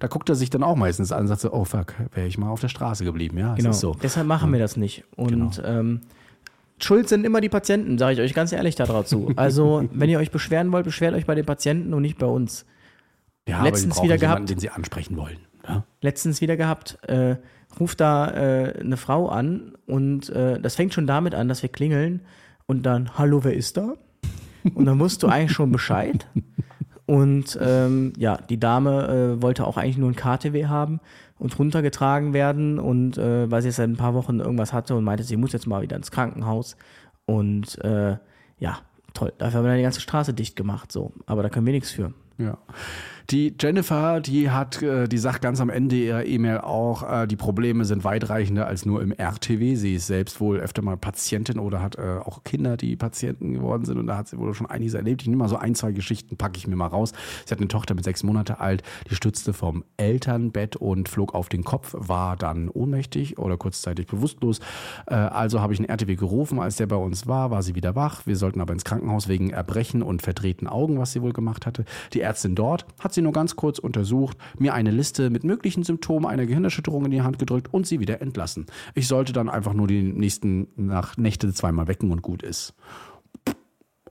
[0.00, 2.38] da guckt er sich dann auch meistens an und sagt so, oh fuck, wäre ich
[2.38, 3.38] mal auf der Straße geblieben.
[3.38, 3.72] Ja, Genau.
[3.72, 3.94] so.
[4.02, 5.04] Deshalb machen wir das nicht.
[5.16, 6.00] Und ähm,
[6.80, 9.32] schuld sind immer die Patienten, sage ich euch ganz ehrlich dazu.
[9.36, 12.66] Also, wenn ihr euch beschweren wollt, beschwert euch bei den Patienten und nicht bei uns.
[13.48, 14.50] Ja, letztens aber wieder jemanden, gehabt.
[14.50, 15.38] den sie ansprechen wollen.
[15.68, 15.84] Ja?
[16.00, 17.36] letztens wieder gehabt, äh,
[17.78, 21.68] ruft da äh, eine Frau an und äh, das fängt schon damit an, dass wir
[21.70, 22.20] klingeln
[22.66, 23.94] und dann, hallo, wer ist da?
[24.74, 26.26] Und dann wusst du eigentlich schon Bescheid.
[27.12, 30.98] Und ähm, ja, die Dame äh, wollte auch eigentlich nur ein KTW haben
[31.38, 35.04] und runtergetragen werden und äh, weil sie jetzt seit ein paar Wochen irgendwas hatte und
[35.04, 36.74] meinte, sie muss jetzt mal wieder ins Krankenhaus.
[37.26, 38.16] Und äh,
[38.58, 38.78] ja,
[39.12, 39.30] toll.
[39.36, 40.90] Dafür haben wir dann die ganze Straße dicht gemacht.
[40.90, 41.12] So.
[41.26, 42.14] Aber da können wir nichts für.
[42.38, 42.56] Ja.
[43.30, 47.36] Die Jennifer, die hat, äh, die sagt ganz am Ende ihrer E-Mail auch, äh, die
[47.36, 49.74] Probleme sind weitreichender als nur im RTW.
[49.76, 53.84] Sie ist selbst wohl öfter mal Patientin oder hat äh, auch Kinder, die Patienten geworden
[53.84, 55.22] sind und da hat sie wohl schon einiges erlebt.
[55.22, 57.12] Ich nehme mal so ein, zwei Geschichten, packe ich mir mal raus.
[57.46, 61.48] Sie hat eine Tochter mit sechs Monate alt, die stützte vom Elternbett und flog auf
[61.48, 64.60] den Kopf, war dann ohnmächtig oder kurzzeitig bewusstlos.
[65.06, 68.26] Also habe ich einen RTW gerufen, als der bei uns war, war sie wieder wach.
[68.26, 71.84] Wir sollten aber ins Krankenhaus wegen Erbrechen und verdrehten Augen, was sie wohl gemacht hatte.
[72.12, 76.26] Die Ärztin dort hat sie nur ganz kurz untersucht, mir eine Liste mit möglichen Symptomen
[76.26, 78.66] einer Gehirnerschütterung in die Hand gedrückt und sie wieder entlassen.
[78.94, 82.74] Ich sollte dann einfach nur die nächsten nach Nächte zweimal wecken und gut ist.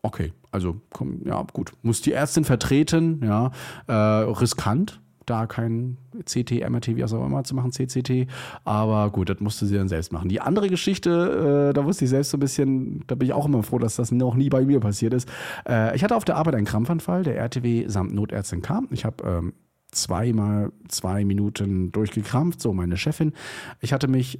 [0.04, 1.74] Okay, also komm, ja gut.
[1.84, 3.52] Muss die Ärztin vertreten, ja,
[3.88, 4.99] äh, riskant,
[5.32, 8.28] da kein CT, MRT, wie auch immer zu machen, CCT.
[8.66, 10.30] Aber gut, das musste sie dann selbst machen.
[10.30, 13.46] Die andere Geschichte, äh, da wusste ich selbst so ein bisschen, da bin ich auch
[13.46, 15.28] immer froh, dass das noch nie bei mir passiert ist.
[15.68, 18.88] Äh, ich hatte auf der Arbeit einen Krampfanfall, der RTW samt Notärztin kam.
[18.92, 19.54] Ich habe ähm,
[19.92, 23.34] zweimal zwei Minuten durchgekrampft, so meine Chefin.
[23.80, 24.38] Ich hatte mich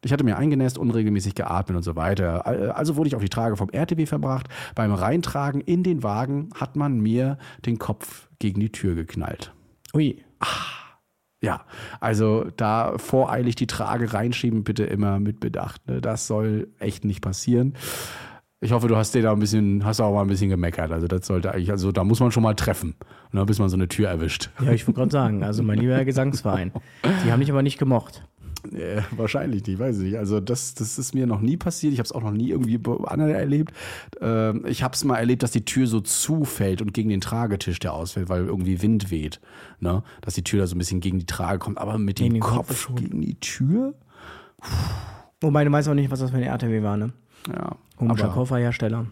[0.00, 2.46] ich hatte mir eingenässt, unregelmäßig geatmet und so weiter.
[2.46, 4.46] Al- Also wurde ich auf die Trage vom RTW verbracht.
[4.76, 7.36] Beim Reintragen in den Wagen hat man mir
[7.66, 9.52] den Kopf gegen die Tür geknallt.
[9.94, 10.22] Ui.
[11.40, 11.64] Ja,
[12.00, 15.86] also da voreilig die Trage reinschieben, bitte immer mit Bedacht.
[15.86, 16.00] Ne?
[16.00, 17.74] Das soll echt nicht passieren.
[18.60, 20.90] Ich hoffe, du hast dir da ein bisschen, hast auch mal ein bisschen gemeckert.
[20.90, 22.96] Also das sollte eigentlich, also da muss man schon mal treffen,
[23.30, 24.50] ne, bis man so eine Tür erwischt.
[24.60, 26.72] Ja, ich wollte gerade sagen, also mein lieber Gesangsverein.
[27.24, 28.24] Die haben dich aber nicht gemocht.
[28.72, 30.18] Äh, wahrscheinlich nicht, weiß ich nicht.
[30.18, 31.92] Also das, das ist mir noch nie passiert.
[31.92, 33.72] Ich habe es auch noch nie irgendwie anderen erlebt.
[34.20, 37.78] Äh, ich habe es mal erlebt, dass die Tür so zufällt und gegen den Tragetisch
[37.78, 39.40] der ausfällt, weil irgendwie Wind weht.
[39.78, 40.02] Ne?
[40.20, 41.78] Dass die Tür da so ein bisschen gegen die Trage kommt.
[41.78, 43.94] Aber mit dem Kopf, Kopf gegen die Tür?
[44.60, 44.68] Puh.
[45.40, 47.12] Wobei du weißt auch nicht, was das für eine RTW war, ne?
[47.46, 47.76] Ja.
[47.98, 49.06] Komischer Kofferhersteller.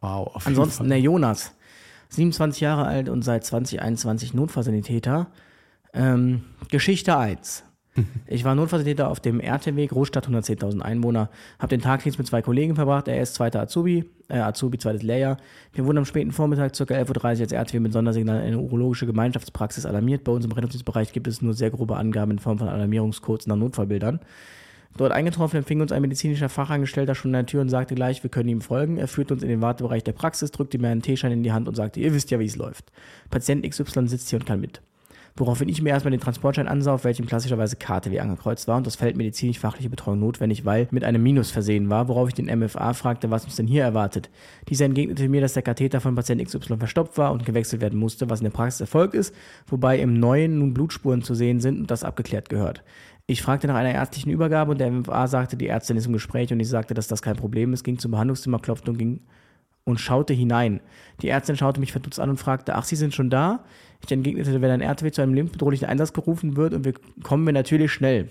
[0.00, 0.34] Wow.
[0.34, 1.54] Auf Ansonsten der Jonas,
[2.10, 5.28] 27 Jahre alt und seit 2021 Notfallsanitäter.
[5.94, 7.64] Ähm, Geschichte 1.
[8.26, 11.30] Ich war Notfallsanitäter auf dem RTW, Großstadt, 110.000 Einwohner.
[11.58, 13.08] Habe den Tagdienst mit zwei Kollegen verbracht.
[13.08, 15.38] Er ist zweiter Azubi, äh, Azubi, zweites Lehrjahr.
[15.72, 16.84] Wir wurden am späten Vormittag, ca.
[16.84, 20.24] 11.30 Uhr, als RTW mit Sondersignal in eine urologische Gemeinschaftspraxis alarmiert.
[20.24, 23.56] Bei uns im Rettungsdienstbereich gibt es nur sehr grobe Angaben in Form von Alarmierungscodes nach
[23.56, 24.20] Notfallbildern.
[24.96, 28.30] Dort eingetroffen empfing uns ein medizinischer Fachangestellter schon an der Tür und sagte gleich, wir
[28.30, 28.96] können ihm folgen.
[28.96, 31.68] Er führte uns in den Wartebereich der Praxis, drückte mir einen Teeschein in die Hand
[31.68, 32.90] und sagte, ihr wisst ja, wie es läuft.
[33.30, 34.80] Patient XY sitzt hier und kann mit.
[35.38, 38.96] Woraufhin ich mir erstmal den Transportschein ansah, auf welchem klassischerweise KTW angekreuzt war und das
[38.96, 43.30] Feld medizinisch-fachliche Betreuung notwendig, weil mit einem Minus versehen war, worauf ich den MFA fragte,
[43.30, 44.30] was uns denn hier erwartet.
[44.70, 48.30] Dieser entgegnete mir, dass der Katheter von Patient XY verstopft war und gewechselt werden musste,
[48.30, 49.34] was in der Praxis Erfolg ist,
[49.66, 52.82] wobei im Neuen nun Blutspuren zu sehen sind und das abgeklärt gehört.
[53.28, 56.52] Ich fragte nach einer ärztlichen Übergabe und der MFA sagte, die Ärztin ist im Gespräch
[56.52, 59.20] und ich sagte, dass das kein Problem ist, ging zum Behandlungszimmer, klopfte und ging
[59.82, 60.80] und schaute hinein.
[61.22, 63.64] Die Ärztin schaute mich verdutzt an und fragte, ach, Sie sind schon da?
[64.04, 67.52] Ich entgegnete, wenn ein RTW zu einem lebensbedrohlichen Einsatz gerufen wird und wir kommen wir
[67.52, 68.28] natürlich schnell.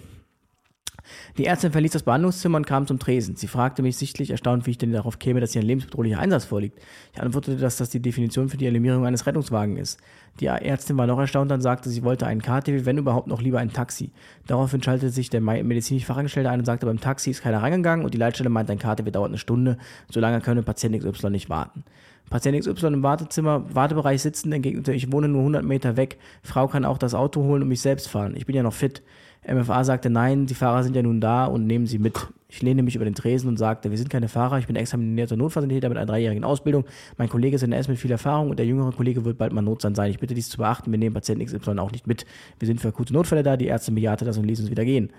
[1.38, 3.36] Die Ärztin verließ das Behandlungszimmer und kam zum Tresen.
[3.36, 6.46] Sie fragte mich sichtlich erstaunt, wie ich denn darauf käme, dass hier ein lebensbedrohlicher Einsatz
[6.46, 6.80] vorliegt.
[7.14, 10.00] Ich antwortete, dass das die Definition für die Alarmierung eines Rettungswagens ist.
[10.40, 13.60] Die Ärztin war noch erstaunt und sagte, sie wollte einen KTW, wenn überhaupt noch lieber
[13.60, 14.12] ein Taxi.
[14.48, 18.14] Daraufhin schaltete sich der medizinische Fachangestellte ein und sagte, beim Taxi ist keiner reingegangen und
[18.14, 19.78] die Leitstelle meint, ein KTW dauert eine Stunde,
[20.12, 21.86] solange könne Patient XY nicht warten.
[22.30, 26.84] Patient XY im Wartezimmer, Wartebereich sitzen, entgegnete, ich wohne nur 100 Meter weg, Frau kann
[26.84, 28.36] auch das Auto holen und mich selbst fahren.
[28.36, 29.04] Ich bin ja noch fit.
[29.48, 32.16] MFA sagte, nein, die Fahrer sind ja nun da und nehmen sie mit.
[32.48, 35.36] Ich lehne mich über den Tresen und sagte, wir sind keine Fahrer, ich bin examinierter
[35.36, 36.86] Notfallsanitäter mit einer dreijährigen Ausbildung.
[37.18, 39.54] Mein Kollege ist in der S mit viel Erfahrung und der jüngere Kollege wird bald
[39.54, 40.10] mal Notstand sein.
[40.10, 42.26] Ich bitte dies zu beachten, wir nehmen Patienten XY auch nicht mit.
[42.60, 45.12] Wir sind für akute Notfälle da, die Ärztin bejahte das und ließ uns wieder gehen.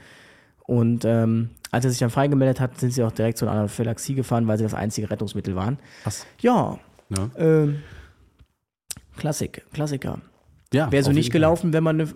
[0.67, 4.15] Und ähm, als er sich dann freigemeldet hat, sind sie auch direkt zu einer Anaphylaxie
[4.15, 5.79] gefahren, weil sie das einzige Rettungsmittel waren.
[6.05, 6.27] Was?
[6.41, 6.79] Ja.
[7.17, 7.31] Ja.
[7.39, 7.83] Ähm,
[9.17, 10.21] Klassik, Klassiker.
[10.73, 12.11] Ja, Wäre so nicht gelaufen, wenn man eine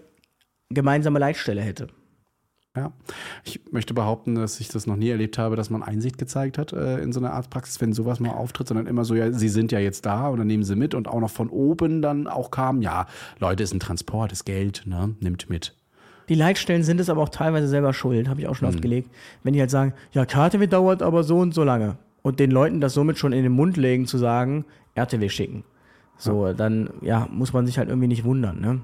[0.71, 1.89] gemeinsame Leitstelle hätte.
[2.81, 2.93] Ja,
[3.45, 6.72] ich möchte behaupten, dass ich das noch nie erlebt habe, dass man Einsicht gezeigt hat
[6.72, 9.70] äh, in so einer Arztpraxis, wenn sowas mal auftritt, sondern immer so, ja, sie sind
[9.70, 12.51] ja jetzt da und dann nehmen sie mit und auch noch von oben dann auch
[12.51, 13.07] kam, ja,
[13.39, 15.74] Leute, ist ein Transport, ist Geld, ne, nimmt mit.
[16.31, 18.74] Die Leitstellen sind es aber auch teilweise selber schuld, habe ich auch schon Mhm.
[18.74, 19.11] oft gelegt.
[19.43, 21.97] Wenn die halt sagen, ja, KTW dauert aber so und so lange.
[22.22, 24.64] Und den Leuten das somit schon in den Mund legen, zu sagen,
[24.95, 25.64] RTW schicken.
[26.16, 28.81] So, dann, ja, muss man sich halt irgendwie nicht wundern, ne?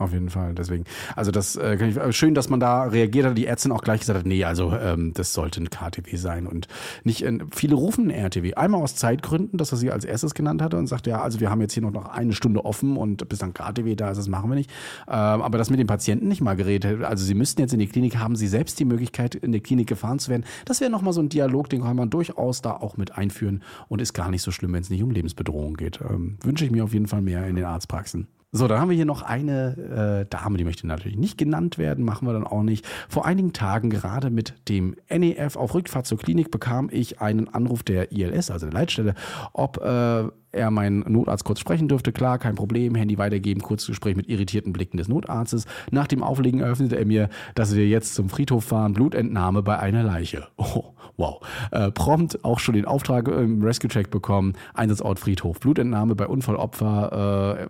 [0.00, 0.84] Auf jeden Fall, deswegen.
[1.16, 3.82] Also das äh, kann ich, äh, schön, dass man da reagiert hat, die Ärztin auch
[3.82, 6.68] gleich gesagt hat, nee, also ähm, das sollte ein KTW sein und
[7.02, 8.54] nicht, äh, viele rufen ein RTW.
[8.54, 11.50] Einmal aus Zeitgründen, dass er sie als erstes genannt hatte und sagte, ja, also wir
[11.50, 14.28] haben jetzt hier noch noch eine Stunde offen und bis dann KTW da ist, das
[14.28, 14.70] machen wir nicht.
[15.08, 17.88] Ähm, aber das mit dem Patienten nicht mal geredet, also sie müssten jetzt in die
[17.88, 20.44] Klinik, haben sie selbst die Möglichkeit, in die Klinik gefahren zu werden.
[20.64, 24.00] Das wäre nochmal so ein Dialog, den kann man durchaus da auch mit einführen und
[24.00, 25.98] ist gar nicht so schlimm, wenn es nicht um Lebensbedrohung geht.
[26.08, 28.28] Ähm, wünsche ich mir auf jeden Fall mehr in den Arztpraxen.
[28.50, 32.02] So, dann haben wir hier noch eine äh, Dame, die möchte natürlich nicht genannt werden,
[32.02, 32.86] machen wir dann auch nicht.
[33.10, 37.82] Vor einigen Tagen gerade mit dem NEF auf Rückfahrt zur Klinik bekam ich einen Anruf
[37.82, 39.14] der ILS, also der Leitstelle,
[39.52, 42.10] ob äh, er meinen Notarzt kurz sprechen dürfte.
[42.10, 45.66] Klar, kein Problem, Handy weitergeben, kurzes Gespräch mit irritierten Blicken des Notarztes.
[45.90, 50.02] Nach dem Auflegen eröffnete er mir, dass wir jetzt zum Friedhof fahren, Blutentnahme bei einer
[50.02, 50.48] Leiche.
[50.56, 51.40] Oh, wow.
[51.72, 57.68] Äh, prompt auch schon den Auftrag im Rescue-Check bekommen, Einsatzort Friedhof, Blutentnahme bei Unfallopfer, äh,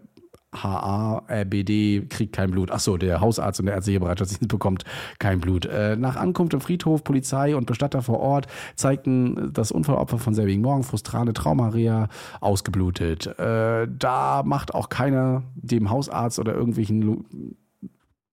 [0.55, 2.71] HA, RBD kriegt kein Blut.
[2.71, 4.85] Achso, der Hausarzt und der ärztliche Bereitschaftsdienst bekommt
[5.19, 5.67] kein Blut.
[5.67, 10.63] Äh, nach Ankunft im Friedhof, Polizei und Bestatter vor Ort zeigten das Unfallopfer von selbigen
[10.63, 12.09] Morgen, frustrane Traumaria,
[12.41, 13.27] ausgeblutet.
[13.39, 17.57] Äh, da macht auch keiner dem Hausarzt oder irgendwelchen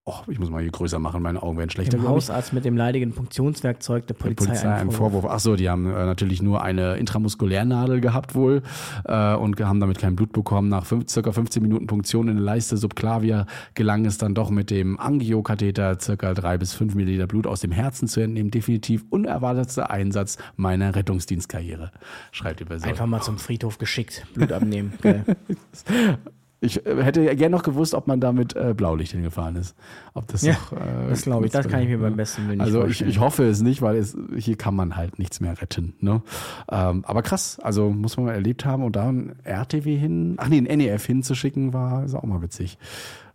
[0.08, 1.98] Oh, ich muss mal hier größer machen, meine Augen werden schlechter.
[1.98, 2.08] Dem.
[2.08, 5.26] Hausarzt mit dem leidigen Punktionswerkzeug der Der Polizei, Polizei einen Vorwurf.
[5.28, 8.62] Ach so, die haben äh, natürlich nur eine Intramuskulärnadel gehabt wohl
[9.06, 10.70] äh, und haben damit kein Blut bekommen.
[10.70, 14.70] Nach fünf, circa 15 Minuten Punktion in der Leiste subclavia gelang es dann doch mit
[14.70, 18.52] dem Angiokatheter circa drei bis fünf Milliliter Blut aus dem Herzen zu entnehmen.
[18.52, 21.92] Definitiv unerwartetster Einsatz meiner Rettungsdienstkarriere,
[22.32, 22.88] schreibt die Person.
[22.88, 24.94] Einfach mal zum Friedhof geschickt, Blut abnehmen.
[26.62, 29.76] Ich äh, hätte gerne noch gewusst, ob man damit äh, Blaulicht hingefahren ist.
[30.14, 31.52] Ob das Ja, noch, äh, das glaube ich.
[31.52, 33.98] Das kann ich mir beim besten Willen nicht Also ich, ich hoffe es nicht, weil
[33.98, 35.94] es, hier kann man halt nichts mehr retten.
[36.00, 36.22] Ne?
[36.70, 40.48] Ähm, aber krass, also muss man mal erlebt haben und da ein RTW hin, ach
[40.48, 42.78] nee, ein NEF hinzuschicken, war ist auch mal witzig.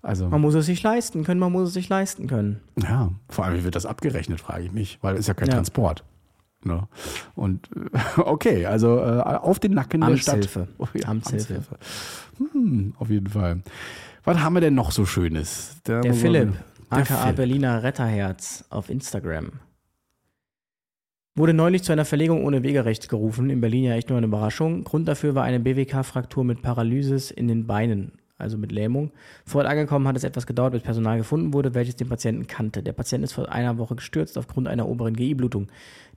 [0.02, 2.60] Also Man muss es sich leisten können, man muss es sich leisten können.
[2.82, 5.48] ja, vor allem wie wird das abgerechnet, frage ich mich, weil es ist ja kein
[5.48, 5.54] Ja.
[5.56, 6.04] Transport.
[6.64, 6.88] Ne?
[7.34, 7.68] Und
[8.16, 10.34] okay, also äh, auf den Nacken der Stadt.
[10.36, 10.68] Amtshilfe.
[10.78, 11.54] Oh, ja, Amtshilfe.
[11.54, 11.78] Amtshilfe.
[12.53, 13.62] Hm, auf jeden Fall.
[14.24, 15.76] Was haben wir denn noch so Schönes?
[15.84, 16.53] Da Der muss man- Philipp,
[16.91, 17.36] Der aka Philipp.
[17.36, 19.51] Berliner Retterherz auf Instagram.
[21.36, 23.51] Wurde neulich zu einer Verlegung ohne Wegerecht gerufen.
[23.51, 24.84] In Berlin ja echt nur eine Überraschung.
[24.84, 29.11] Grund dafür war eine BWK-Fraktur mit Paralysis in den Beinen, also mit Lähmung.
[29.45, 32.82] Vor Ort angekommen hat es etwas gedauert, bis Personal gefunden wurde, welches den Patienten kannte.
[32.82, 35.68] Der Patient ist vor einer Woche gestürzt aufgrund einer oberen GI-Blutung.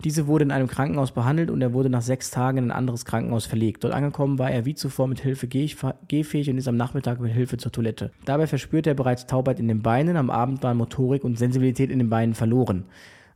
[0.04, 3.06] Diese wurde in einem Krankenhaus behandelt und er wurde nach sechs Tagen in ein anderes
[3.06, 3.84] Krankenhaus verlegt.
[3.84, 5.70] Dort angekommen war er wie zuvor mit Hilfe geh-
[6.08, 8.12] gehfähig und ist am Nachmittag mit Hilfe zur Toilette.
[8.26, 10.18] Dabei verspürte er bereits Taubheit in den Beinen.
[10.18, 12.86] Am Abend waren Motorik und Sensibilität in den Beinen verloren.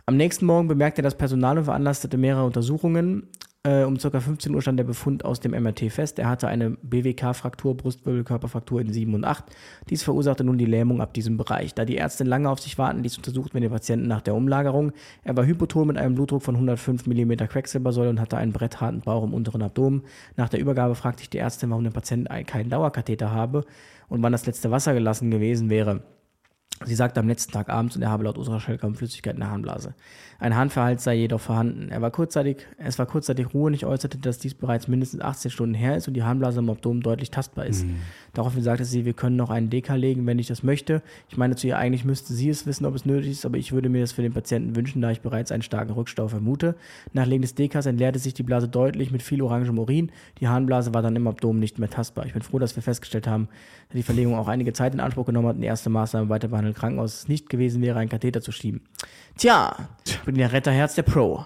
[0.06, 3.24] Am nächsten Morgen bemerkte das Personal und veranlasste mehrere Untersuchungen.
[3.68, 4.18] Äh, um ca.
[4.22, 6.20] 15 Uhr stand der Befund aus dem MRT fest.
[6.20, 9.43] Er hatte eine BWK-Fraktur, Brustwirbelkörperfraktur in 7 und 8.
[9.89, 11.74] Dies verursachte nun die Lähmung ab diesem Bereich.
[11.74, 14.93] Da die Ärztin lange auf sich warten ließ, untersuchten wir den Patienten nach der Umlagerung.
[15.26, 19.26] Er war hypoton mit einem Blutdruck von 105 mm Quecksilbersäule und hatte einen brettharten Bauch
[19.26, 20.03] im unteren Abdomen.
[20.38, 23.65] Nach der Übergabe fragte ich die Ärztin, warum der Patient ein- keinen Dauerkatheter habe
[24.07, 26.03] und wann das letzte Wasser gelassen gewesen wäre.
[26.86, 29.49] Sie sagte am letzten Tag abends und er habe laut Ultraschall kaum Flüssigkeit in der
[29.49, 29.95] Harnblase.
[30.40, 31.90] Ein Harnverhalt sei jedoch vorhanden.
[31.90, 35.50] Er war kurzzeitig, es war kurzzeitig Ruhe und ich äußerte, dass dies bereits mindestens 18
[35.50, 37.86] Stunden her ist und die Harnblase im Abdomen deutlich tastbar ist.
[38.34, 41.02] Daraufhin sagte sie, wir können noch einen DK legen, wenn ich das möchte.
[41.28, 43.72] Ich meine zu ihr, eigentlich müsste sie es wissen, ob es nötig ist, aber ich
[43.72, 46.76] würde mir das für den Patienten wünschen, da ich bereits einen starken Rückstau vermute.
[47.14, 50.12] Nach Legen des DKs entleerte sich die Blase deutlich mit viel orangem Urin.
[50.40, 52.28] Die Harnblase war dann im Abdomen nicht mehr tastbar.
[52.28, 53.48] Ich bin froh, dass wir festgestellt haben,
[53.90, 56.50] dass die Verlegung auch einige Zeit in Anspruch genommen hat und die erste Maßnahme weiter
[56.50, 58.82] behandelten Krankenhaus nicht gewesen wäre, einen Katheter zu schieben.
[59.38, 59.76] Tja,
[60.06, 61.46] ich bin der Retterherz der Pro.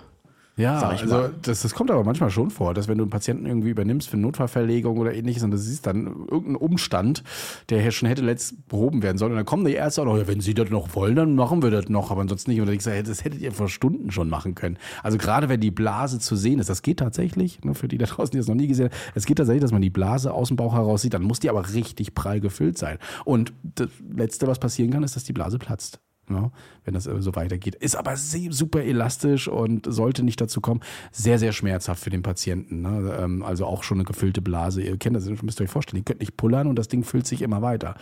[0.57, 3.45] Ja, ich also das, das kommt aber manchmal schon vor, dass wenn du einen Patienten
[3.45, 7.23] irgendwie übernimmst für Notfallverlegung oder ähnliches und du siehst dann irgendeinen Umstand,
[7.69, 10.17] der hier schon hätte letzt behoben werden sollen und dann kommen die Ärzte auch noch,
[10.17, 12.61] ja, wenn sie das noch wollen, dann machen wir das noch, aber ansonsten nicht.
[12.61, 14.77] Und du, hey, das hättet ihr vor Stunden schon machen können.
[15.03, 18.05] Also gerade wenn die Blase zu sehen ist, das geht tatsächlich, ne, für die da
[18.05, 20.49] draußen, die das noch nie gesehen haben, es geht tatsächlich, dass man die Blase aus
[20.49, 22.99] dem Bauch heraus sieht, dann muss die aber richtig prall gefüllt sein.
[23.25, 25.99] Und das Letzte, was passieren kann, ist, dass die Blase platzt.
[26.33, 26.51] Ja,
[26.85, 27.75] wenn das äh, so weitergeht.
[27.75, 30.81] Ist aber super elastisch und sollte nicht dazu kommen.
[31.11, 32.81] Sehr, sehr schmerzhaft für den Patienten.
[32.81, 33.17] Ne?
[33.19, 34.81] Ähm, Also auch schon eine gefüllte Blase.
[34.81, 36.01] Ihr kennt das, müsst ihr euch vorstellen.
[36.01, 37.95] Ihr könnt nicht pullern und das Ding füllt sich immer weiter.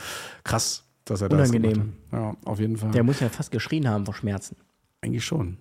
[0.43, 1.73] Krass, dass er das Unangenehm.
[1.73, 2.19] gemacht hat.
[2.19, 2.91] Ja, auf jeden Fall.
[2.91, 4.55] Der muss ja fast geschrien haben vor Schmerzen.
[5.01, 5.57] Eigentlich schon.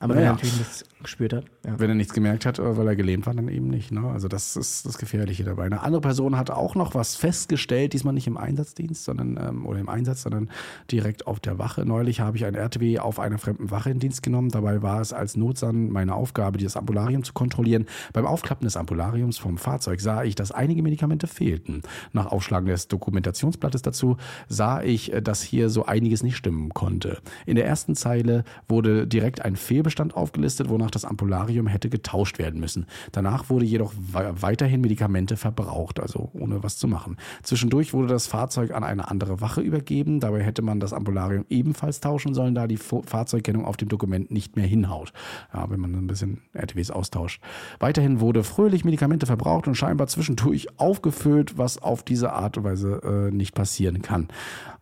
[0.00, 0.20] Aber Naja.
[0.20, 1.44] wenn er natürlich nichts gespürt hat.
[1.64, 1.78] Ja.
[1.78, 3.92] Wenn er nichts gemerkt hat, äh, weil er gelähmt war, dann eben nicht.
[3.92, 4.08] Ne?
[4.08, 5.64] Also das ist das Gefährliche dabei.
[5.64, 9.78] Eine andere Person hat auch noch was festgestellt, diesmal nicht im Einsatzdienst, sondern ähm, oder
[9.78, 10.50] im Einsatz, sondern
[10.90, 11.84] direkt auf der Wache.
[11.84, 14.50] Neulich habe ich ein RTW auf einer fremden Wache in Dienst genommen.
[14.50, 17.86] Dabei war es als Notsan meine Aufgabe, dieses Ambularium zu kontrollieren.
[18.12, 21.82] Beim Aufklappen des Ambulariums vom Fahrzeug sah ich, dass einige Medikamente fehlten.
[22.12, 24.16] Nach Aufschlagen des Dokumentationsblattes dazu
[24.48, 27.18] sah ich, äh, dass hier so einiges nicht stimmen konnte.
[27.46, 29.56] In der ersten Zeile wurde direkt ein
[29.88, 32.84] Fehlbestand aufgelistet, wonach das Ambularium hätte getauscht werden müssen.
[33.12, 37.16] Danach wurde jedoch wei- weiterhin Medikamente verbraucht, also ohne was zu machen.
[37.42, 40.20] Zwischendurch wurde das Fahrzeug an eine andere Wache übergeben.
[40.20, 44.56] Dabei hätte man das Ambularium ebenfalls tauschen sollen, da die Fahrzeugkennung auf dem Dokument nicht
[44.56, 45.12] mehr hinhaut.
[45.54, 47.40] Ja, wenn man ein bisschen RTWs austauscht.
[47.80, 53.00] Weiterhin wurde fröhlich Medikamente verbraucht und scheinbar zwischendurch aufgefüllt, was auf diese Art und Weise
[53.30, 54.28] äh, nicht passieren kann.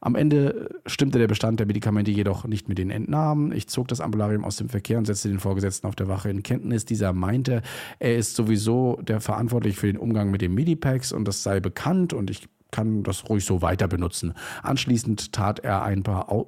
[0.06, 3.50] Am Ende stimmte der Bestand der Medikamente jedoch nicht mit den Entnahmen.
[3.50, 6.44] Ich zog das Ambularium aus dem Verkehr und setzte den Vorgesetzten auf der Wache in
[6.44, 6.84] Kenntnis.
[6.84, 7.60] Dieser meinte,
[7.98, 12.12] er ist sowieso der verantwortlich für den Umgang mit den Medipacks und das sei bekannt
[12.12, 14.34] und ich kann das ruhig so weiter benutzen.
[14.62, 16.46] Anschließend tat er ein paar,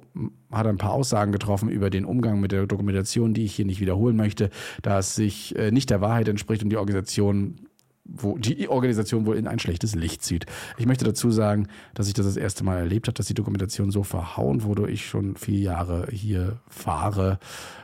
[0.53, 3.81] hat ein paar Aussagen getroffen über den Umgang mit der Dokumentation, die ich hier nicht
[3.81, 4.51] wiederholen möchte,
[4.83, 7.67] da es sich äh, nicht der Wahrheit entspricht und die Organisation
[8.11, 10.45] wo die Organisation wohl in ein schlechtes Licht zieht.
[10.77, 13.91] Ich möchte dazu sagen, dass ich das das erste Mal erlebt habe, dass die Dokumentation
[13.91, 14.89] so verhauen wurde.
[14.89, 17.39] Ich schon vier Jahre hier fahre.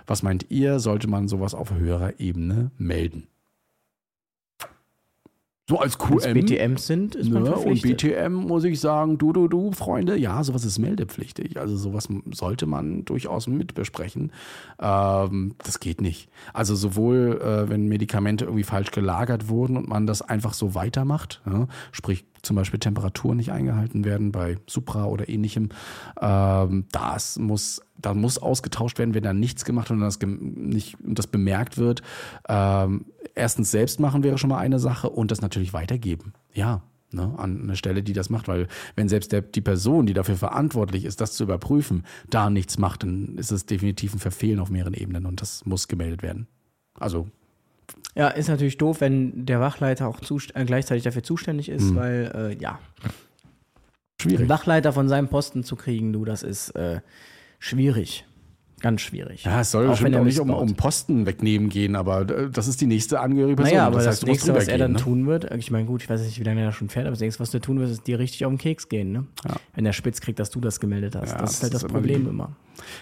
[0.07, 0.79] Was meint ihr?
[0.79, 3.27] Sollte man sowas auf höherer Ebene melden?
[5.67, 6.33] So als QM.
[6.35, 7.49] BTMs sind, ist man Ne?
[7.49, 8.13] Und verpflichtet.
[8.13, 11.59] BTM muss ich sagen, du, du, du, Freunde, ja, sowas ist meldepflichtig.
[11.59, 14.31] Also sowas sollte man durchaus mitbesprechen.
[14.79, 16.29] Ähm, das geht nicht.
[16.53, 21.41] Also sowohl, äh, wenn Medikamente irgendwie falsch gelagert wurden und man das einfach so weitermacht,
[21.47, 25.69] ja, sprich zum Beispiel Temperaturen nicht eingehalten werden bei Supra oder ähnlichem,
[26.21, 30.97] ähm, das muss, da muss ausgetauscht werden, wenn da nichts gemacht wird und das, nicht,
[31.01, 32.01] das bemerkt wird.
[32.47, 36.33] Ähm, erstens selbst machen wäre schon mal eine Sache und das natürlich weitergeben.
[36.53, 36.81] Ja,
[37.11, 40.35] Ne, an eine Stelle, die das macht, weil wenn selbst der, die Person, die dafür
[40.35, 44.69] verantwortlich ist, das zu überprüfen, da nichts macht, dann ist es definitiv ein Verfehlen auf
[44.69, 46.47] mehreren Ebenen und das muss gemeldet werden.
[46.99, 47.29] Also
[48.15, 51.95] ja, ist natürlich doof, wenn der Wachleiter auch äh, gleichzeitig dafür zuständig ist, mhm.
[51.95, 52.79] weil, äh, ja.
[54.21, 54.39] Schwierig.
[54.39, 57.01] Den Wachleiter von seinem Posten zu kriegen, du, das ist äh,
[57.59, 58.25] schwierig.
[58.81, 59.45] Ganz schwierig.
[59.45, 62.67] Ja, es soll auch bestimmt auch nicht um, um, Posten wegnehmen gehen, aber äh, das
[62.67, 63.73] ist die nächste angehörige Person.
[63.73, 64.99] Naja, aber das, heißt, das nächste, was er dann ne?
[64.99, 67.13] tun wird, ich meine, gut, ich weiß nicht, wie lange er da schon fährt, aber
[67.13, 69.25] das nächste, was du tun wirst, ist dir richtig auf den Keks gehen, ne?
[69.47, 69.55] Ja.
[69.73, 71.31] Wenn er spitz kriegt, dass du das gemeldet hast.
[71.31, 72.55] Ja, das ist halt das, das Problem immer, immer.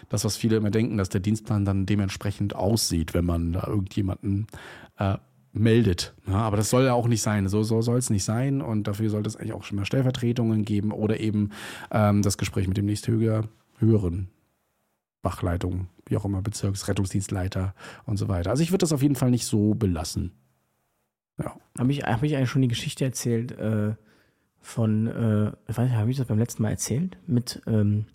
[0.10, 4.48] Das, was viele immer denken, dass der Dienstplan dann dementsprechend aussieht, wenn man da irgendjemanden
[4.98, 5.18] äh,
[5.54, 6.14] meldet.
[6.28, 7.48] Ja, aber das soll ja auch nicht sein.
[7.48, 8.62] So, so soll es nicht sein.
[8.62, 11.52] Und dafür sollte es eigentlich auch schon mal Stellvertretungen geben oder eben
[11.92, 14.30] ähm, das Gespräch mit dem nächsthöher, höheren
[15.22, 17.74] Wachleitung, wie auch immer, Bezirksrettungsdienstleiter
[18.06, 18.50] und so weiter.
[18.50, 20.32] Also ich würde das auf jeden Fall nicht so belassen.
[21.38, 21.56] Ja.
[21.80, 23.96] Habe ich, hab ich eigentlich schon die Geschichte erzählt äh,
[24.60, 27.18] von, äh, ich weiß nicht, habe ich das beim letzten Mal erzählt?
[27.26, 28.06] Mit ähm,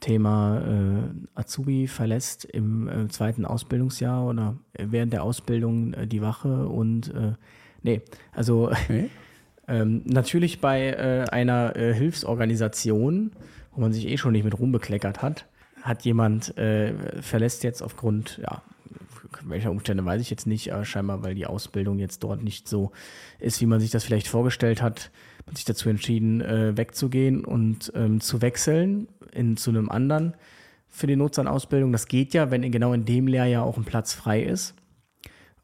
[0.00, 6.66] Thema äh, Azubi verlässt im äh, zweiten Ausbildungsjahr oder während der Ausbildung äh, die Wache
[6.66, 7.34] und äh,
[7.82, 9.10] nee, also okay.
[9.68, 13.32] ähm, natürlich bei äh, einer äh, Hilfsorganisation,
[13.72, 15.46] wo man sich eh schon nicht mit Ruhm bekleckert hat,
[15.82, 18.62] hat jemand äh, verlässt jetzt aufgrund, ja,
[19.44, 22.92] welcher Umstände weiß ich jetzt nicht, aber scheinbar, weil die Ausbildung jetzt dort nicht so
[23.38, 25.10] ist, wie man sich das vielleicht vorgestellt hat,
[25.46, 30.34] hat sich dazu entschieden, äh, wegzugehen und ähm, zu wechseln in, zu einem anderen
[30.88, 31.92] für die Notsandausbildung.
[31.92, 34.74] Das geht ja, wenn genau in dem Lehrjahr auch ein Platz frei ist.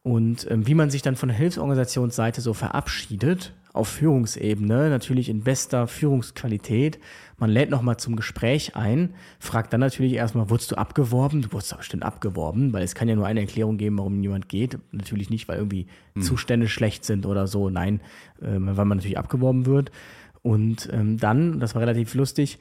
[0.03, 5.43] Und ähm, wie man sich dann von der Hilfsorganisationsseite so verabschiedet, auf Führungsebene, natürlich in
[5.43, 6.99] bester Führungsqualität.
[7.39, 11.43] Man lädt nochmal zum Gespräch ein, fragt dann natürlich erstmal, wurdest du abgeworben?
[11.43, 14.49] Du wurdest doch bestimmt abgeworben, weil es kann ja nur eine Erklärung geben, warum jemand
[14.49, 14.79] geht.
[14.93, 16.23] Natürlich nicht, weil irgendwie hm.
[16.23, 17.69] Zustände schlecht sind oder so.
[17.71, 18.01] Nein,
[18.41, 19.91] äh, weil man natürlich abgeworben wird.
[20.43, 22.59] Und ähm, dann, das war relativ lustig,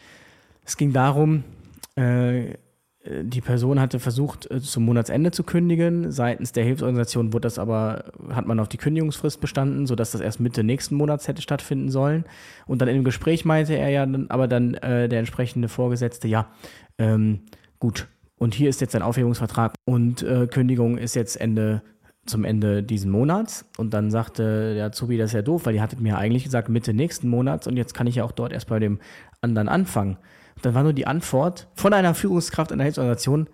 [0.65, 1.43] es ging darum,
[1.95, 2.55] äh,
[3.23, 6.11] die Person hatte versucht, äh, zum Monatsende zu kündigen.
[6.11, 10.39] Seitens der Hilfsorganisation wurde das aber, hat man auf die Kündigungsfrist bestanden, sodass das erst
[10.39, 12.25] Mitte nächsten Monats hätte stattfinden sollen.
[12.65, 16.47] Und dann im Gespräch meinte er ja aber dann äh, der entsprechende Vorgesetzte, ja,
[16.97, 17.41] ähm,
[17.79, 18.07] gut.
[18.37, 21.81] Und hier ist jetzt ein Aufhebungsvertrag und äh, Kündigung ist jetzt Ende
[22.25, 23.65] zum Ende diesen Monats.
[23.77, 26.69] Und dann sagte der Azubi, das ist ja doof, weil die hattet mir eigentlich gesagt
[26.69, 28.99] Mitte nächsten Monats und jetzt kann ich ja auch dort erst bei dem
[29.41, 30.17] anderen anfangen.
[30.65, 33.47] Dann war nur die Antwort von einer Führungskraft in der Hilfsorganisation,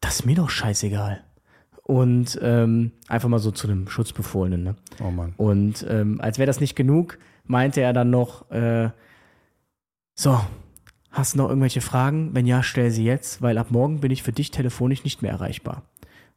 [0.00, 1.24] das ist mir doch scheißegal.
[1.82, 4.62] Und ähm, einfach mal so zu einem Schutzbefohlenen.
[4.62, 4.76] Ne?
[5.02, 5.34] Oh Mann.
[5.36, 8.90] Und ähm, als wäre das nicht genug, meinte er dann noch, äh,
[10.14, 10.40] so,
[11.10, 12.30] hast du noch irgendwelche Fragen?
[12.34, 15.32] Wenn ja, stell sie jetzt, weil ab morgen bin ich für dich telefonisch nicht mehr
[15.32, 15.82] erreichbar.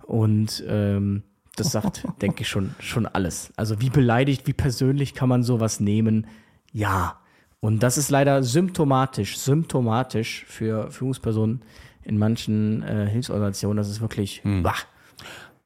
[0.04, 1.22] Und ähm,
[1.56, 3.54] das sagt, denke ich, schon, schon alles.
[3.56, 6.26] Also wie beleidigt, wie persönlich kann man sowas nehmen?
[6.72, 7.20] Ja.
[7.60, 11.64] Und das ist leider symptomatisch, symptomatisch für Führungspersonen
[12.04, 13.78] in manchen äh, Hilfsorganisationen.
[13.78, 14.44] Das ist wirklich.
[14.44, 14.66] Hm.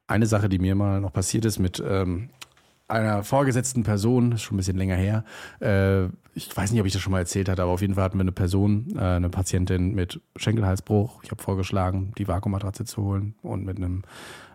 [0.08, 2.30] Eine Sache, die mir mal noch passiert ist mit ähm,
[2.88, 5.24] einer vorgesetzten Person, ist schon ein bisschen länger her.
[5.60, 8.06] Äh, ich weiß nicht, ob ich das schon mal erzählt hatte, aber auf jeden Fall
[8.06, 11.24] hatten wir eine Person, äh, eine Patientin mit Schenkelhalsbruch.
[11.24, 14.04] Ich habe vorgeschlagen, die Vakuummatratze zu holen und mit einem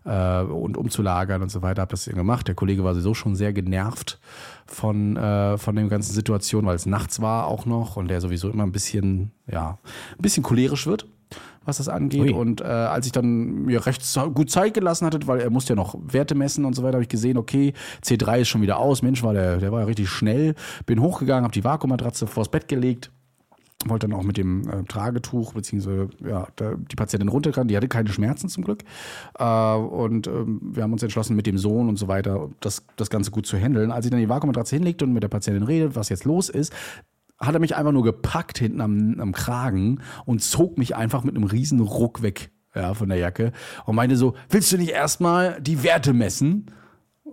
[0.05, 1.83] äh, und umzulagern und so weiter.
[1.83, 2.49] Habe das gemacht.
[2.49, 4.19] Der Kollege war sowieso schon sehr genervt
[4.67, 8.49] von äh, von der ganzen Situation, weil es nachts war auch noch und der sowieso
[8.49, 9.79] immer ein bisschen ja
[10.13, 11.07] ein bisschen cholerisch wird
[11.65, 12.21] was das angeht.
[12.21, 12.33] Ui.
[12.33, 14.03] Und äh, als ich dann mir recht
[14.35, 17.03] gut Zeit gelassen hatte, weil er musste ja noch Werte messen und so weiter, habe
[17.03, 17.75] ich gesehen, okay,
[18.05, 19.03] C3 ist schon wieder aus.
[19.03, 20.55] Mensch, war der, der war ja richtig schnell.
[20.87, 23.11] Bin hochgegangen, habe die Vakuummatratze vors Bett gelegt,
[23.85, 27.69] wollte dann auch mit dem äh, Tragetuch beziehungsweise ja die Patientin runterkam.
[27.69, 28.85] Die hatte keine Schmerzen zum Glück
[29.39, 33.11] äh, und ähm, wir haben uns entschlossen mit dem Sohn und so weiter das das
[33.11, 33.91] Ganze gut zu handeln.
[33.91, 36.73] Als ich dann die Vakuummatratze hinlegte und mit der Patientin redet, was jetzt los ist,
[37.39, 41.37] hat er mich einfach nur gepackt hinten am, am Kragen und zog mich einfach mit
[41.37, 43.53] einem riesen Ruck weg ja, von der Jacke
[43.85, 46.71] und meinte so, willst du nicht erstmal die Werte messen?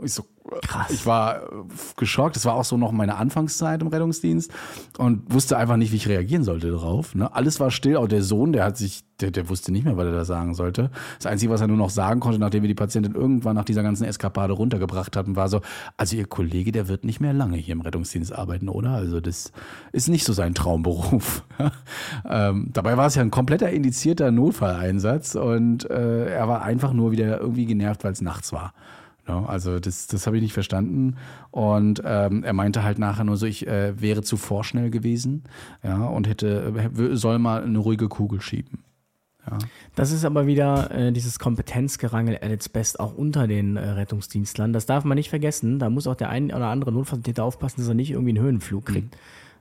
[0.04, 0.26] Ich so,
[0.62, 0.92] Krass.
[0.92, 1.48] Ich war äh,
[1.96, 2.36] geschockt.
[2.36, 4.52] Das war auch so noch meine Anfangszeit im Rettungsdienst
[4.98, 7.16] und wusste einfach nicht, wie ich reagieren sollte darauf.
[7.16, 7.34] Ne?
[7.34, 7.96] Alles war still.
[7.96, 10.54] Auch der Sohn, der hat sich, der, der wusste nicht mehr, was er da sagen
[10.54, 10.92] sollte.
[11.18, 13.84] Das Einzige, was er nur noch sagen konnte, nachdem wir die Patientin irgendwann nach dieser
[13.84, 15.62] ganzen Eskapade runtergebracht hatten, war so:
[15.96, 18.92] Also ihr Kollege, der wird nicht mehr lange hier im Rettungsdienst arbeiten, oder?
[18.92, 19.54] Also das
[19.94, 21.44] ist nicht so sein Traumberuf.
[22.30, 27.12] ähm, dabei war es ja ein kompletter indizierter Notfalleinsatz und äh, er war einfach nur
[27.12, 28.74] wieder irgendwie genervt, weil es nachts war.
[29.26, 31.16] No, also das, das habe ich nicht verstanden.
[31.52, 35.44] Und ähm, er meinte halt nachher nur so, ich äh, wäre zu vorschnell gewesen,
[35.82, 38.84] ja, und hätte, soll mal eine ruhige Kugel schieben.
[39.50, 39.58] Ja.
[39.96, 44.74] Das ist aber wieder äh, dieses Kompetenzgerangel at its best auch unter den äh, Rettungsdienstlern.
[44.74, 45.80] Das darf man nicht vergessen.
[45.80, 48.86] Da muss auch der ein oder andere Notfalltäter aufpassen, dass er nicht irgendwie einen Höhenflug
[48.86, 49.18] kriegt.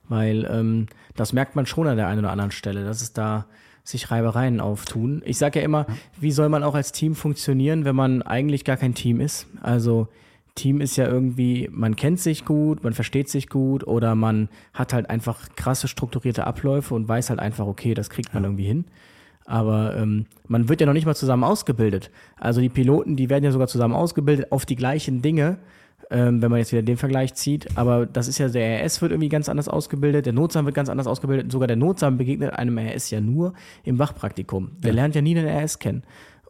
[0.07, 3.45] Weil ähm, das merkt man schon an der einen oder anderen Stelle, dass es da
[3.83, 5.21] sich Reibereien auftun.
[5.25, 5.85] Ich sage ja immer,
[6.19, 9.47] wie soll man auch als Team funktionieren, wenn man eigentlich gar kein Team ist?
[9.61, 10.07] Also
[10.55, 14.93] Team ist ja irgendwie, man kennt sich gut, man versteht sich gut oder man hat
[14.93, 18.85] halt einfach krasse strukturierte Abläufe und weiß halt einfach, okay, das kriegt man irgendwie hin.
[19.45, 22.11] Aber ähm, man wird ja noch nicht mal zusammen ausgebildet.
[22.37, 25.57] Also die Piloten, die werden ja sogar zusammen ausgebildet auf die gleichen Dinge,
[26.11, 27.77] ähm, wenn man jetzt wieder den Vergleich zieht.
[27.77, 30.89] Aber das ist ja, der RS wird irgendwie ganz anders ausgebildet, der Notsam wird ganz
[30.89, 31.51] anders ausgebildet.
[31.51, 34.71] Sogar der Notsam begegnet einem RS ja nur im Wachpraktikum.
[34.79, 36.03] Der lernt ja nie den RS kennen.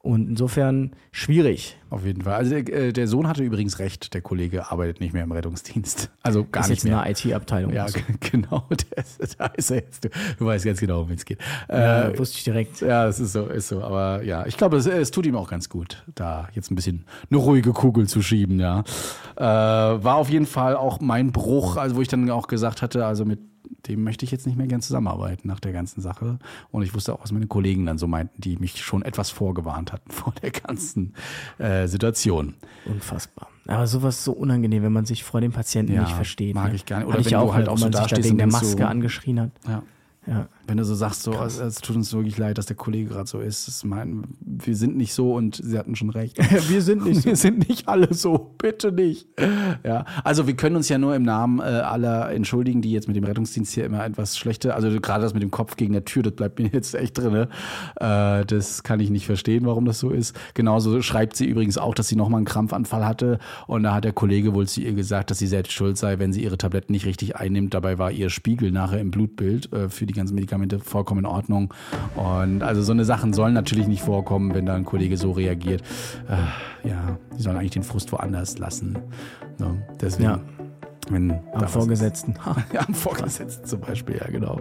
[0.06, 1.78] Und insofern schwierig.
[1.90, 2.34] Auf jeden Fall.
[2.34, 6.12] Also der, äh, der Sohn hatte übrigens recht, der Kollege arbeitet nicht mehr im Rettungsdienst.
[6.22, 7.00] Also gar ist nicht jetzt mehr.
[7.02, 7.72] eine IT-Abteilung.
[7.72, 8.66] ja, Also, genau.
[8.92, 10.04] Der ist, da ist er jetzt.
[10.04, 11.40] Du, du weißt ganz genau, um wen es geht.
[11.70, 12.82] äh, Äh, wusste ich direkt.
[12.82, 13.82] ja, es ist so, ist so.
[13.82, 17.06] Aber ja, ich glaube, es, es tut ihm auch ganz gut, da jetzt ein bisschen
[17.32, 18.84] eine ruhige Kugel zu schieben, ja.
[19.38, 23.06] Äh, war auf jeden Fall auch mein Bruch, also wo ich dann auch gesagt hatte,
[23.06, 23.40] also mit
[23.88, 26.40] dem möchte ich jetzt nicht mehr gern zusammenarbeiten nach der ganzen Sache.
[26.72, 29.92] Und ich wusste auch, was meine Kollegen dann so meinten, die mich schon etwas vorgewarnt
[29.92, 31.14] hatten vor der ganzen
[31.58, 32.56] äh, Situation.
[32.86, 33.48] Unfassbar.
[33.68, 36.54] Aber sowas ist so unangenehm, wenn man sich vor dem Patienten Ja, nicht versteht.
[36.56, 36.76] mag ne?
[36.76, 37.08] ich gar nicht.
[37.08, 38.68] Oder ich wenn du auch halt halt, auch so man sich da wegen der Maske
[38.68, 39.52] so- angeschrien hat.
[39.68, 39.84] Ja.
[40.28, 40.48] Ja.
[40.66, 43.28] Wenn du so sagst, so, es, es tut uns wirklich leid, dass der Kollege gerade
[43.28, 43.68] so ist.
[43.68, 46.38] Das mein, wir sind nicht so und sie hatten schon recht.
[46.70, 47.26] Wir sind nicht so.
[47.26, 49.28] Wir sind nicht alle so, bitte nicht.
[49.84, 53.18] Ja, also wir können uns ja nur im Namen äh, aller entschuldigen, die jetzt mit
[53.18, 56.24] dem Rettungsdienst hier immer etwas schlechte, also gerade das mit dem Kopf gegen der Tür,
[56.24, 57.34] das bleibt mir jetzt echt drin.
[57.36, 60.36] Äh, das kann ich nicht verstehen, warum das so ist.
[60.54, 64.14] Genauso schreibt sie übrigens auch, dass sie nochmal einen Krampfanfall hatte und da hat der
[64.14, 67.06] Kollege wohl zu ihr gesagt, dass sie selbst schuld sei, wenn sie ihre Tabletten nicht
[67.06, 67.74] richtig einnimmt.
[67.74, 70.53] Dabei war ihr Spiegel nachher im Blutbild äh, für die ganzen Medikamente
[70.84, 71.74] vollkommen in Ordnung.
[72.16, 75.82] Und also so eine Sachen sollen natürlich nicht vorkommen, wenn da ein Kollege so reagiert.
[76.30, 78.98] Äh, ja, die sollen eigentlich den Frust woanders lassen.
[79.60, 79.86] Ne?
[80.02, 80.40] Deswegen, Ja.
[81.10, 82.36] wenn Am Vorgesetzten.
[82.74, 84.60] Ja, am Vorgesetzten zum Beispiel, ja, genau.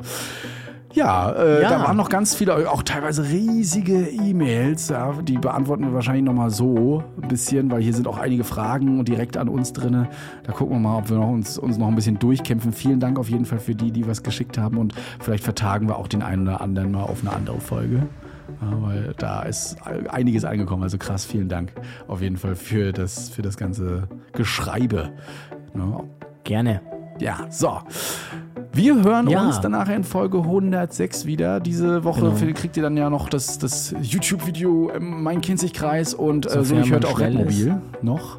[0.95, 1.71] Ja, äh, Ja.
[1.71, 4.89] da waren noch ganz viele, auch teilweise riesige E-Mails.
[4.91, 9.05] Ja, die beantworten wir wahrscheinlich nochmal so ein bisschen, weil hier sind auch einige Fragen
[9.05, 10.07] direkt an uns drin.
[10.45, 12.73] Da gucken wir mal, ob wir noch uns, uns noch ein bisschen durchkämpfen.
[12.73, 14.77] Vielen Dank auf jeden Fall für die, die was geschickt haben.
[14.77, 18.07] Und vielleicht vertagen wir auch den einen oder anderen mal auf eine andere Folge.
[18.61, 19.77] Ja, weil da ist
[20.11, 20.83] einiges angekommen.
[20.83, 21.73] Also krass, vielen Dank
[22.07, 25.11] auf jeden Fall für das, für das ganze Geschreibe.
[25.75, 26.05] Ne?
[26.45, 26.81] Gerne.
[27.19, 27.79] Ja, so.
[28.73, 29.45] Wir hören Ja.
[29.47, 31.61] uns dann nachher in Folge 106 wieder.
[31.61, 32.53] Diese Woche Genau.
[32.55, 37.05] kriegt ihr dann ja noch das, das YouTube-Video im Main-Kinzig-Kreis und äh, so ich hört
[37.05, 38.39] auch schnell Redmobil noch.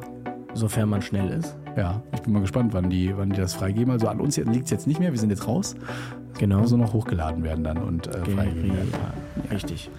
[0.54, 1.56] Sofern man schnell ist.
[1.76, 3.92] Ja, ich bin mal gespannt, wann die, wann die das freigeben.
[3.92, 5.74] Also an uns liegt es jetzt nicht mehr, wir sind jetzt raus.
[6.38, 6.60] Genau.
[6.62, 8.92] Nur noch hochgeladen werden dann und äh, freigegeben werden.
[9.50, 9.90] Richtig.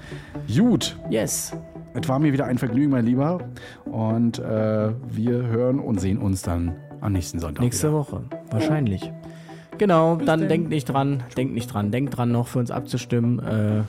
[0.54, 1.54] Gut, Yes.
[1.94, 3.40] es war mir wieder ein Vergnügen, mein Lieber.
[3.86, 6.74] Und äh, wir hören und sehen uns dann
[7.06, 7.64] am nächsten Sonntag.
[7.64, 7.98] Nächste wieder.
[8.00, 8.22] Woche.
[8.52, 9.12] Wahrscheinlich.
[9.78, 13.82] Genau, dann denkt nicht dran, denkt nicht dran, denkt dran noch für uns abzustimmen äh,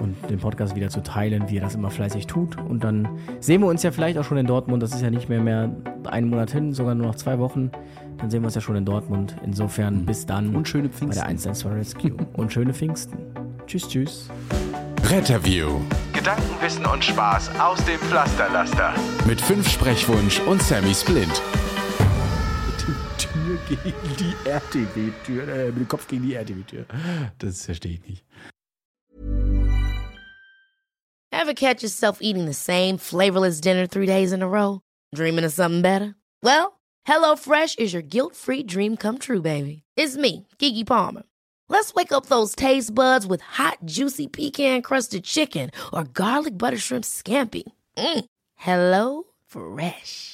[0.00, 2.56] und den Podcast wieder zu teilen, wie ihr das immer fleißig tut.
[2.56, 3.08] Und dann
[3.40, 4.82] sehen wir uns ja vielleicht auch schon in Dortmund.
[4.82, 5.70] Das ist ja nicht mehr mehr
[6.04, 7.70] einen Monat hin, sogar nur noch zwei Wochen.
[8.18, 9.34] Dann sehen wir uns ja schon in Dortmund.
[9.44, 10.54] Insofern bis dann.
[10.54, 11.20] Und schöne Bei Pfingsten.
[11.20, 12.12] der 112 Rescue.
[12.34, 13.18] und schöne Pfingsten.
[13.66, 14.30] Tschüss, tschüss.
[15.10, 15.80] Retterview
[16.12, 18.94] Gedanken, Wissen und Spaß aus dem Pflasterlaster.
[19.26, 21.42] mit fünf Sprechwunsch und Sammy Splint.
[23.68, 26.86] Gegen die RTW-Tür, äh, mit dem Kopf gegen die RTW-Tür.
[27.38, 28.24] Das verstehe ich nicht.
[31.32, 34.80] Ever catch yourself eating the same flavorless dinner three days in a row?
[35.14, 36.14] Dreaming of something better?
[36.42, 39.82] Well, HelloFresh is your guilt-free dream come true, baby.
[39.96, 41.22] It's me, Kiki Palmer.
[41.68, 47.04] Let's wake up those taste buds with hot, juicy pecan-crusted chicken or garlic butter shrimp
[47.04, 47.64] scampi.
[47.96, 48.24] Mm.
[48.56, 50.33] Hello Fresh.